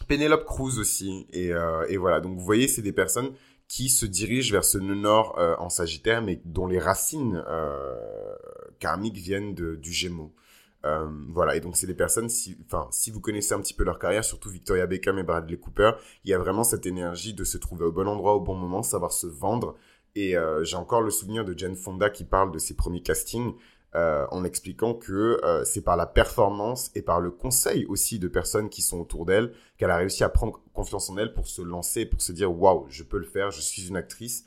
Penelope 0.07 0.45
Cruz 0.45 0.79
aussi. 0.79 1.27
Et, 1.33 1.51
et 1.89 1.97
voilà. 1.97 2.21
Donc 2.21 2.39
vous 2.39 2.45
voyez 2.45 2.69
c'est 2.69 2.83
des 2.83 2.93
personnes 2.93 3.33
qui 3.69 3.91
se 3.91 4.07
dirigent 4.07 4.51
vers 4.51 4.65
ce 4.65 4.79
nœud 4.79 4.95
nord 4.95 5.39
euh, 5.39 5.55
en 5.59 5.69
Sagittaire, 5.69 6.23
mais 6.23 6.41
dont 6.45 6.67
les 6.67 6.79
racines 6.79 7.45
euh, 7.47 8.35
karmiques 8.81 9.19
viennent 9.19 9.55
de, 9.55 9.77
du 9.77 9.93
Gémeaux. 9.93 10.35
Euh, 10.87 11.07
voilà, 11.29 11.57
et 11.57 11.61
donc 11.61 11.77
c'est 11.77 11.87
des 11.87 11.95
personnes, 11.95 12.29
si, 12.29 12.57
enfin, 12.65 12.89
si 12.91 13.11
vous 13.11 13.21
connaissez 13.21 13.53
un 13.53 13.61
petit 13.61 13.75
peu 13.75 13.85
leur 13.85 13.99
carrière, 13.99 14.25
surtout 14.25 14.49
Victoria 14.49 14.87
Beckham 14.87 15.19
et 15.19 15.23
Bradley 15.23 15.59
Cooper, 15.59 15.93
il 16.25 16.31
y 16.31 16.35
a 16.35 16.39
vraiment 16.39 16.65
cette 16.65 16.87
énergie 16.87 17.35
de 17.35 17.45
se 17.45 17.59
trouver 17.59 17.85
au 17.85 17.93
bon 17.93 18.09
endroit 18.09 18.35
au 18.35 18.41
bon 18.41 18.55
moment, 18.55 18.83
savoir 18.83 19.13
se 19.13 19.27
vendre. 19.27 19.77
Et 20.15 20.37
euh, 20.37 20.65
j'ai 20.65 20.77
encore 20.77 21.03
le 21.03 21.11
souvenir 21.11 21.45
de 21.45 21.57
Jane 21.57 21.77
Fonda 21.77 22.09
qui 22.09 22.25
parle 22.25 22.51
de 22.53 22.59
ses 22.59 22.75
premiers 22.75 23.03
castings 23.03 23.55
euh, 23.95 24.27
en 24.31 24.45
expliquant 24.45 24.93
que 24.93 25.41
euh, 25.43 25.65
c'est 25.65 25.81
par 25.81 25.97
la 25.97 26.05
performance 26.05 26.91
et 26.95 27.01
par 27.01 27.21
le 27.21 27.31
conseil 27.31 27.87
aussi 27.87 28.19
de 28.19 28.29
personnes 28.29 28.69
qui 28.69 28.83
sont 28.83 29.01
autour 29.01 29.25
d'elle 29.25 29.53
qu'elle 29.79 29.91
a 29.91 29.97
réussi 29.97 30.25
à 30.25 30.29
prendre 30.29 30.61
confiance 30.75 31.09
en 31.09 31.17
elle 31.17 31.33
pour 31.33 31.49
se 31.49 31.63
lancer, 31.63 32.05
pour 32.05 32.21
se 32.21 32.33
dire 32.33 32.55
waouh, 32.55 32.87
je 32.91 33.03
peux 33.03 33.17
le 33.17 33.25
faire, 33.25 33.51
je 33.51 33.63
suis 33.63 33.89
une 33.89 33.97
actrice. 33.97 34.45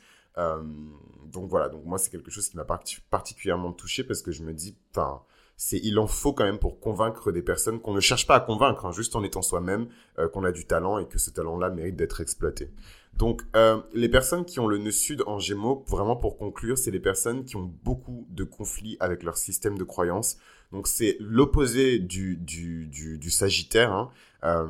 donc 1.26 1.48
voilà, 1.50 1.68
donc 1.68 1.84
moi 1.84 1.98
c'est 1.98 2.10
quelque 2.10 2.30
chose 2.30 2.48
qui 2.48 2.56
m'a 2.56 2.64
particulièrement 3.10 3.72
touché 3.72 4.04
parce 4.04 4.22
que 4.22 4.30
je 4.30 4.44
me 4.44 4.52
dis, 4.52 4.76
enfin, 4.94 5.22
c'est 5.56 5.78
il 5.82 5.98
en 5.98 6.06
faut 6.06 6.32
quand 6.32 6.44
même 6.44 6.58
pour 6.60 6.78
convaincre 6.78 7.32
des 7.32 7.42
personnes 7.42 7.80
qu'on 7.80 7.94
ne 7.94 8.00
cherche 8.00 8.26
pas 8.26 8.36
à 8.36 8.40
convaincre, 8.40 8.86
hein, 8.86 8.92
juste 8.92 9.16
en 9.16 9.24
étant 9.24 9.42
soi-même, 9.42 9.88
qu'on 10.32 10.44
a 10.44 10.52
du 10.52 10.66
talent 10.66 10.98
et 10.98 11.06
que 11.06 11.18
ce 11.18 11.30
talent-là 11.30 11.70
mérite 11.70 11.96
d'être 11.96 12.20
exploité. 12.20 12.70
Donc, 13.16 13.42
euh, 13.54 13.80
les 13.92 14.08
personnes 14.08 14.44
qui 14.44 14.58
ont 14.58 14.66
le 14.66 14.78
nœud 14.78 14.90
sud 14.90 15.22
en 15.26 15.38
gémeaux, 15.38 15.84
vraiment 15.86 16.16
pour 16.16 16.38
conclure, 16.38 16.78
c'est 16.78 16.90
les 16.90 17.00
personnes 17.00 17.44
qui 17.44 17.56
ont 17.56 17.72
beaucoup 17.84 18.26
de 18.30 18.44
conflits 18.44 18.96
avec 19.00 19.22
leur 19.22 19.36
système 19.36 19.76
de 19.78 19.84
croyance. 19.84 20.38
Donc, 20.72 20.88
c'est 20.88 21.16
l'opposé 21.20 21.98
du, 21.98 22.36
du, 22.36 22.88
du, 22.88 23.30
Sagittaire. 23.30 23.92
Hein. 23.92 24.10
Euh, 24.44 24.66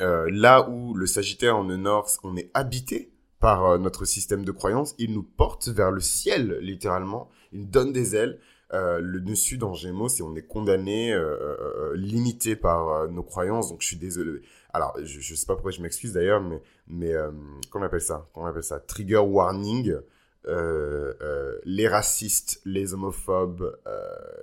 euh, 0.00 0.30
là 0.32 0.68
où 0.70 0.94
le 0.94 1.06
Sagittaire 1.06 1.56
en 1.56 1.64
nœud 1.64 1.76
nord, 1.76 2.08
on 2.22 2.36
est 2.36 2.50
habité 2.54 3.12
par 3.40 3.78
notre 3.78 4.04
système 4.04 4.44
de 4.44 4.52
croyance, 4.52 4.94
il 4.98 5.14
nous 5.14 5.22
porte 5.22 5.68
vers 5.68 5.90
le 5.90 6.00
ciel, 6.00 6.58
littéralement. 6.60 7.30
Il 7.52 7.60
nous 7.60 7.66
donne 7.66 7.92
des 7.92 8.14
ailes. 8.14 8.38
Euh, 8.72 9.00
le 9.00 9.34
sud 9.34 9.64
en 9.64 9.74
Gémeaux, 9.74 10.08
c'est 10.08 10.22
on 10.22 10.34
est 10.36 10.46
condamné, 10.46 11.12
euh, 11.12 11.36
euh, 11.40 11.96
limité 11.96 12.54
par 12.54 13.08
nos 13.08 13.22
croyances. 13.22 13.68
Donc 13.68 13.82
je 13.82 13.86
suis 13.86 13.96
désolé. 13.96 14.42
Alors 14.72 14.96
je, 15.02 15.20
je 15.20 15.34
sais 15.34 15.46
pas 15.46 15.54
pourquoi 15.54 15.72
je 15.72 15.82
m'excuse 15.82 16.12
d'ailleurs, 16.12 16.40
mais 16.40 16.62
mais 16.88 17.12
qu'on 17.70 17.82
appelle 17.82 18.00
ça? 18.00 18.28
Qu'on 18.32 18.46
appelle 18.46 18.62
ça? 18.62 18.78
Trigger 18.80 19.18
warning. 19.18 19.96
les 20.46 21.88
racistes, 21.88 22.60
les 22.64 22.94
homophobes, 22.94 23.76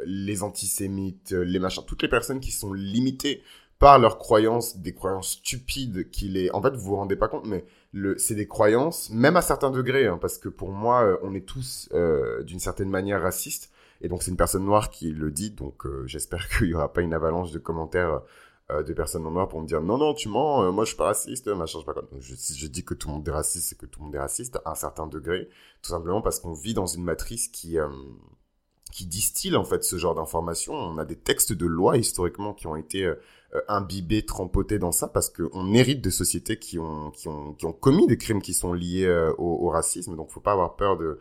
les 0.05 0.43
antisémites, 0.43 1.31
les 1.31 1.59
machins, 1.59 1.83
toutes 1.87 2.01
les 2.01 2.09
personnes 2.09 2.39
qui 2.39 2.51
sont 2.51 2.73
limitées 2.73 3.41
par 3.79 3.99
leurs 3.99 4.17
croyances, 4.17 4.77
des 4.77 4.93
croyances 4.93 5.33
stupides 5.33 6.09
qu'il 6.09 6.35
est. 6.35 6.51
En 6.51 6.63
fait, 6.63 6.71
vous 6.71 6.81
vous 6.81 6.95
rendez 6.95 7.15
pas 7.15 7.27
compte, 7.27 7.45
mais 7.45 7.63
le, 7.93 8.17
c'est 8.17 8.33
des 8.33 8.47
croyances, 8.47 9.11
même 9.11 9.37
à 9.37 9.41
certains 9.43 9.69
degrés, 9.69 10.07
hein, 10.07 10.17
parce 10.19 10.39
que 10.39 10.49
pour 10.49 10.71
moi, 10.71 11.19
on 11.21 11.35
est 11.35 11.45
tous 11.45 11.87
d'une 12.43 12.59
certaine 12.59 12.89
manière 12.89 13.21
racistes. 13.21 13.71
Et 14.01 14.09
donc 14.09 14.23
c'est 14.23 14.31
une 14.31 14.37
personne 14.37 14.65
noire 14.65 14.89
qui 14.89 15.11
le 15.11 15.31
dit, 15.31 15.51
donc 15.51 15.85
euh, 15.85 16.03
j'espère 16.05 16.47
qu'il 16.57 16.67
y 16.67 16.73
aura 16.73 16.91
pas 16.91 17.01
une 17.01 17.13
avalanche 17.13 17.51
de 17.51 17.59
commentaires 17.59 18.21
euh, 18.69 18.83
de 18.83 18.93
personnes 18.93 19.23
noires 19.23 19.47
pour 19.47 19.61
me 19.61 19.67
dire 19.67 19.81
non 19.81 19.97
non 19.97 20.13
tu 20.13 20.29
mens, 20.29 20.63
euh, 20.63 20.71
moi 20.71 20.83
je 20.83 20.89
suis 20.89 20.97
pas 20.97 21.05
raciste, 21.05 21.47
machin 21.47 21.79
je 21.79 21.85
sais 21.85 21.93
pas 21.93 22.01
si 22.37 22.57
je 22.57 22.67
dis 22.67 22.83
que 22.83 22.93
tout 22.93 23.07
le 23.07 23.15
monde 23.15 23.27
est 23.27 23.31
raciste, 23.31 23.69
c'est 23.69 23.77
que 23.77 23.85
tout 23.85 23.99
le 23.99 24.05
monde 24.05 24.15
est 24.15 24.19
raciste 24.19 24.59
à 24.65 24.71
un 24.71 24.75
certain 24.75 25.07
degré, 25.07 25.49
tout 25.81 25.89
simplement 25.89 26.21
parce 26.21 26.39
qu'on 26.39 26.53
vit 26.53 26.73
dans 26.73 26.85
une 26.85 27.03
matrice 27.03 27.47
qui 27.47 27.77
qui 28.91 29.05
distille 29.05 29.55
en 29.55 29.65
fait 29.65 29.83
ce 29.83 29.97
genre 29.97 30.15
d'informations. 30.15 30.73
On 30.73 30.97
a 30.97 31.05
des 31.05 31.17
textes 31.17 31.53
de 31.53 31.65
loi 31.65 31.97
historiquement 31.97 32.53
qui 32.53 32.67
ont 32.67 32.75
été 32.75 33.11
imbibés, 33.67 34.25
trempotés 34.25 34.79
dans 34.79 34.93
ça 34.93 35.07
parce 35.07 35.29
qu'on 35.29 35.73
hérite 35.73 36.01
de 36.01 36.09
sociétés 36.09 36.57
qui 36.57 36.79
ont 36.79 37.11
qui 37.11 37.27
ont 37.27 37.53
qui 37.53 37.65
ont 37.65 37.73
commis 37.73 38.07
des 38.07 38.17
crimes 38.17 38.41
qui 38.41 38.53
sont 38.53 38.73
liés 38.73 39.07
au, 39.37 39.67
au, 39.67 39.69
racisme. 39.69 40.15
Donc 40.15 40.31
faut 40.31 40.39
pas 40.39 40.53
avoir 40.53 40.75
peur 40.75 40.97
de 40.97 41.19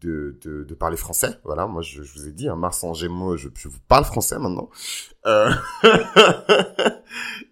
de, 0.00 0.38
de, 0.42 0.64
de, 0.64 0.74
parler 0.74 0.96
français. 0.96 1.38
Voilà, 1.44 1.66
moi 1.66 1.82
je, 1.82 2.02
je 2.02 2.12
vous 2.12 2.28
ai 2.28 2.32
dit, 2.32 2.48
hein, 2.48 2.56
Mars 2.56 2.84
en 2.84 2.94
Gémeaux, 2.94 3.36
je, 3.36 3.48
je 3.54 3.68
vous 3.68 3.80
parle 3.88 4.04
français 4.04 4.38
maintenant. 4.38 4.70
Euh... 5.26 5.50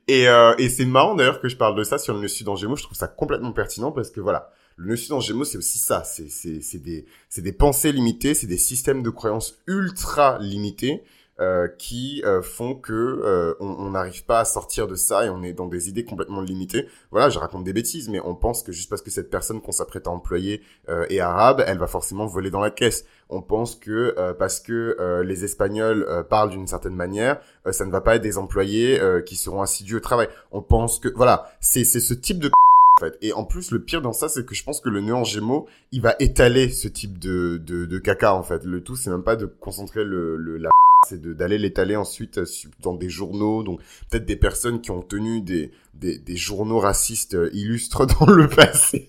et 0.09 0.29
euh, 0.29 0.55
et 0.59 0.69
c'est 0.69 0.85
marrant 0.85 1.15
d'ailleurs 1.15 1.41
que 1.41 1.49
je 1.49 1.57
parle 1.57 1.77
de 1.77 1.83
ça 1.83 1.99
sur 1.99 2.15
le 2.15 2.21
nœud 2.21 2.29
sud 2.29 2.49
en 2.49 2.57
Gémeaux. 2.57 2.77
Je 2.77 2.85
trouve 2.85 2.97
ça 2.97 3.09
complètement 3.09 3.53
pertinent 3.53 3.91
parce 3.91 4.11
que 4.11 4.21
voilà, 4.21 4.51
le 4.77 4.91
nœud 4.91 4.97
sud 4.97 5.13
en 5.13 5.21
Gémeaux, 5.21 5.45
c'est 5.45 5.59
aussi 5.59 5.79
ça. 5.79 6.05
C'est 6.05 6.29
c'est 6.29 6.61
c'est 6.61 6.79
des 6.79 7.07
c'est 7.29 7.43
des 7.43 7.53
pensées 7.53 7.93
limitées, 7.93 8.35
c'est 8.35 8.47
des 8.47 8.59
systèmes 8.59 9.03
de 9.03 9.11
croyances 9.11 9.59
ultra 9.67 10.39
limités 10.39 11.03
euh, 11.39 11.69
qui 11.69 12.23
euh, 12.25 12.41
font 12.41 12.75
que 12.75 12.95
euh, 12.95 13.55
on 13.61 13.91
n'arrive 13.91 14.25
pas 14.25 14.41
à 14.41 14.45
sortir 14.47 14.87
de 14.87 14.95
ça 14.95 15.27
et 15.27 15.29
on 15.29 15.43
est 15.43 15.53
dans 15.53 15.67
des 15.67 15.91
idées 15.91 16.05
complètement 16.05 16.41
limitées. 16.41 16.87
Voilà, 17.11 17.29
je 17.29 17.39
raconte 17.39 17.63
des 17.63 17.75
bêtises, 17.75 18.09
mais 18.09 18.21
on 18.25 18.35
pense 18.35 18.63
que 18.63 18.73
juste 18.73 18.89
parce 18.89 19.03
que 19.03 19.11
cette 19.11 19.29
personne 19.29 19.61
qu'on 19.61 19.73
s'apprête 19.73 20.07
à 20.07 20.11
employer 20.11 20.63
est 20.89 21.21
arabe, 21.21 21.63
elle 21.67 21.77
va 21.77 21.89
forcément 21.89 22.25
voler 22.25 22.51
dans 22.51 22.61
la 22.61 22.71
caisse. 22.71 23.05
On 23.29 23.43
pense 23.43 23.75
que 23.77 24.15
parce 24.39 24.61
que 24.61 25.23
les 25.25 25.45
Espagnols 25.45 26.25
parlent 26.31 26.51
d'une 26.51 26.67
certaine 26.67 26.95
manière, 26.95 27.41
ça 27.71 27.85
ne 27.85 27.91
va 27.91 28.01
pas 28.01 28.17
être 28.17 28.23
des 28.23 28.39
employés 28.39 29.01
qui 29.27 29.37
seront 29.37 29.61
assidus 29.61 29.97
au 29.97 30.01
travail. 30.01 30.29
On 30.53 30.63
pense 30.63 30.99
que 30.99 31.09
voilà, 31.15 31.51
c'est 31.61 31.85
c'est 31.85 32.01
ce 32.01 32.15
type 32.15 32.39
de 32.39 32.51
en 32.97 33.01
fait. 33.01 33.19
Et 33.21 33.33
en 33.33 33.45
plus, 33.45 33.71
le 33.73 33.83
pire 33.83 34.01
dans 34.01 34.13
ça, 34.13 34.29
c'est 34.29 34.47
que 34.47 34.55
je 34.55 34.65
pense 34.65 34.81
que 34.81 34.89
le 34.89 35.01
nœud 35.01 35.25
Gémeaux, 35.25 35.67
il 35.93 36.01
va 36.01 36.15
étaler 36.19 36.71
ce 36.71 36.89
type 36.89 37.19
de, 37.19 37.59
de, 37.59 37.85
de 37.85 37.99
caca, 37.99 38.35
en 38.35 38.43
fait. 38.43 38.65
Le 38.65 38.83
tout, 38.83 38.97
c'est 38.97 39.11
même 39.11 39.23
pas 39.23 39.37
de 39.37 39.47
concentrer 39.47 40.05
le, 40.05 40.37
le 40.37 40.57
la 40.57 40.71
c'est 41.07 41.21
d'aller 41.21 41.59
l'étaler 41.59 41.97
ensuite 41.97 42.39
euh, 42.39 42.45
dans 42.81 42.95
des 42.95 43.09
journaux, 43.09 43.63
donc 43.63 43.81
peut-être 44.11 44.25
des 44.25 44.37
personnes 44.37 44.81
qui 44.81 44.91
ont 44.91 45.03
tenu 45.03 45.41
des, 45.41 45.71
des, 45.95 46.19
des 46.19 46.37
journaux 46.37 46.79
racistes 46.79 47.35
euh, 47.35 47.51
illustres 47.53 48.07
dans 48.21 48.27
le 48.27 48.49
passé. 48.49 49.09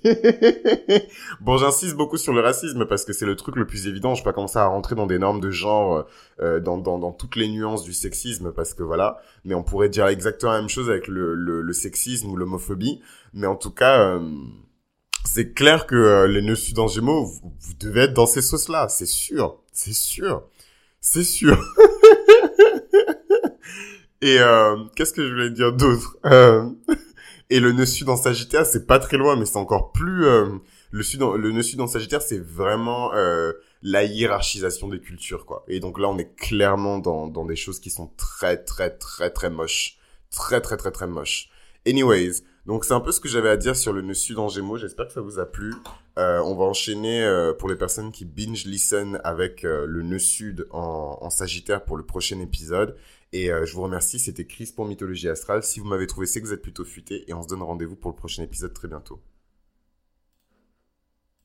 bon, 1.42 1.58
j'insiste 1.58 1.96
beaucoup 1.96 2.18
sur 2.18 2.34
le 2.34 2.42
racisme 2.42 2.86
parce 2.86 3.06
que 3.06 3.14
c'est 3.14 3.26
le 3.26 3.36
truc 3.36 3.56
le 3.56 3.66
plus 3.66 3.88
évident. 3.88 4.16
Je 4.16 4.22
vais 4.22 4.26
pas 4.26 4.34
commencer 4.34 4.60
à 4.60 4.68
rentrer 4.68 4.96
dans 4.96 5.08
des 5.08 5.20
normes 5.20 5.40
de 5.40 5.52
genre, 5.52 6.06
euh, 6.40 6.60
dans, 6.60 6.78
dans, 6.78 7.00
dans 7.00 7.12
toutes 7.12 7.36
les 7.36 7.48
nuances 7.48 7.84
du 7.84 7.94
sexisme 7.94 8.52
parce 8.52 8.74
que 8.74 8.84
voilà. 8.84 9.18
Mais 9.44 9.56
on 9.56 9.64
pourrait 9.64 9.90
dire 9.90 10.08
exactement 10.08 10.52
la 10.52 10.60
même 10.60 10.70
chose 10.70 10.90
avec 10.90 11.08
le, 11.08 11.34
le, 11.34 11.62
le 11.62 11.74
sexisme 11.74 12.30
ou 12.30 12.36
l'homophobie. 12.36 13.02
Mais 13.34 13.48
en 13.48 13.56
tout 13.56 13.72
cas, 13.72 14.20
c'est 15.26 15.54
clair 15.54 15.86
que 15.88 16.26
les 16.26 16.42
nœuds 16.42 16.56
sud 16.56 16.80
en 16.80 16.88
Gémeaux, 16.88 17.26
vous, 17.26 17.54
vous 17.60 17.74
devez 17.80 18.02
être 18.02 18.14
dans 18.14 18.26
ces 18.26 18.42
sauces-là, 18.42 18.88
c'est 18.90 19.06
sûr, 19.06 19.60
c'est 19.72 19.94
sûr. 19.94 20.44
C'est 21.10 21.24
sûr. 21.24 21.58
et 24.22 24.40
euh, 24.40 24.76
qu'est-ce 24.94 25.14
que 25.14 25.26
je 25.26 25.32
voulais 25.32 25.52
dire 25.52 25.72
d'autre? 25.72 26.18
Euh, 26.26 26.70
Et 27.50 27.62
le 27.62 27.72
nœud 27.72 27.86
sud 27.86 28.10
en 28.10 28.18
Sagittaire, 28.18 28.66
c'est 28.66 28.86
pas 28.86 29.00
très 29.00 29.16
loin, 29.16 29.38
mais 29.38 29.46
c'est 29.46 29.56
encore 29.56 29.94
plus... 29.94 30.26
Euh, 30.26 30.48
le, 30.92 31.04
sud 31.04 31.22
le 31.22 31.52
nœud 31.54 31.62
sud 31.62 31.80
en 31.80 31.88
Sagittaire, 31.88 32.22
c'est 32.22 32.44
vraiment 32.44 33.14
la 33.82 34.04
hiérarchisation 34.04 34.90
des 34.90 35.00
cultures, 35.00 35.46
quoi. 35.46 35.64
Et 35.70 35.80
donc 35.80 35.98
là, 35.98 36.10
on 36.10 36.18
est 36.18 36.36
clairement 36.36 37.00
dans, 37.00 37.28
dans 37.28 37.46
des 37.46 37.56
choses 37.56 37.80
qui 37.80 37.90
sont 37.90 38.12
très, 38.18 38.62
très, 38.62 38.90
très, 38.90 39.30
très 39.30 39.50
moches. 39.50 39.98
Très, 40.30 40.60
très, 40.60 40.76
très, 40.76 40.92
très 40.92 41.08
moches. 41.08 41.48
Anyways, 41.88 42.44
donc 42.68 42.84
c'est 42.84 42.94
un 42.94 43.00
peu 43.00 43.14
ce 43.14 43.22
que 43.22 43.30
j'avais 43.30 43.50
à 43.50 43.56
dire 43.56 43.78
sur 43.78 43.94
le 43.94 44.02
nœud 44.02 44.14
sud 44.14 44.38
en 44.40 44.50
Gémeaux. 44.50 44.78
J'espère 44.78 45.08
que 45.08 45.14
ça 45.14 45.22
vous 45.22 45.40
a 45.40 45.46
plu. 45.46 45.74
Euh, 46.20 46.42
on 46.42 46.54
va 46.54 46.66
enchaîner 46.66 47.24
euh, 47.24 47.54
pour 47.54 47.70
les 47.70 47.78
personnes 47.78 48.12
qui 48.12 48.26
binge 48.26 48.66
listen 48.66 49.22
avec 49.24 49.64
euh, 49.64 49.86
le 49.88 50.02
nœud 50.02 50.20
sud 50.20 50.68
en, 50.72 51.18
en, 51.22 51.30
Sagittaire 51.30 51.86
pour 51.86 51.96
le 51.96 52.06
prochain 52.06 52.40
épisode. 52.42 52.98
Et 53.32 53.48
je 53.48 53.74
vous 53.74 53.82
remercie. 53.82 54.20
C'était 54.20 54.46
Chris 54.46 54.72
pour 54.74 54.86
Mythologie 54.86 55.28
Astrale. 55.28 55.62
Si 55.62 55.82
vous 55.82 55.86
m'avez 55.86 56.08
trouvé, 56.08 56.28
c'est 56.28 56.42
que 56.42 56.46
vous 56.46 56.54
êtes 56.54 56.62
plutôt 56.62 56.86
futé. 56.86 57.30
Et 57.30 57.34
on 57.34 57.42
se 57.42 57.48
donne 57.48 57.62
rendez-vous 57.62 57.98
pour 57.98 58.12
le 58.12 58.16
prochain 58.16 58.44
épisode 58.44 58.74
très 58.74 58.88
bientôt. 58.88 59.20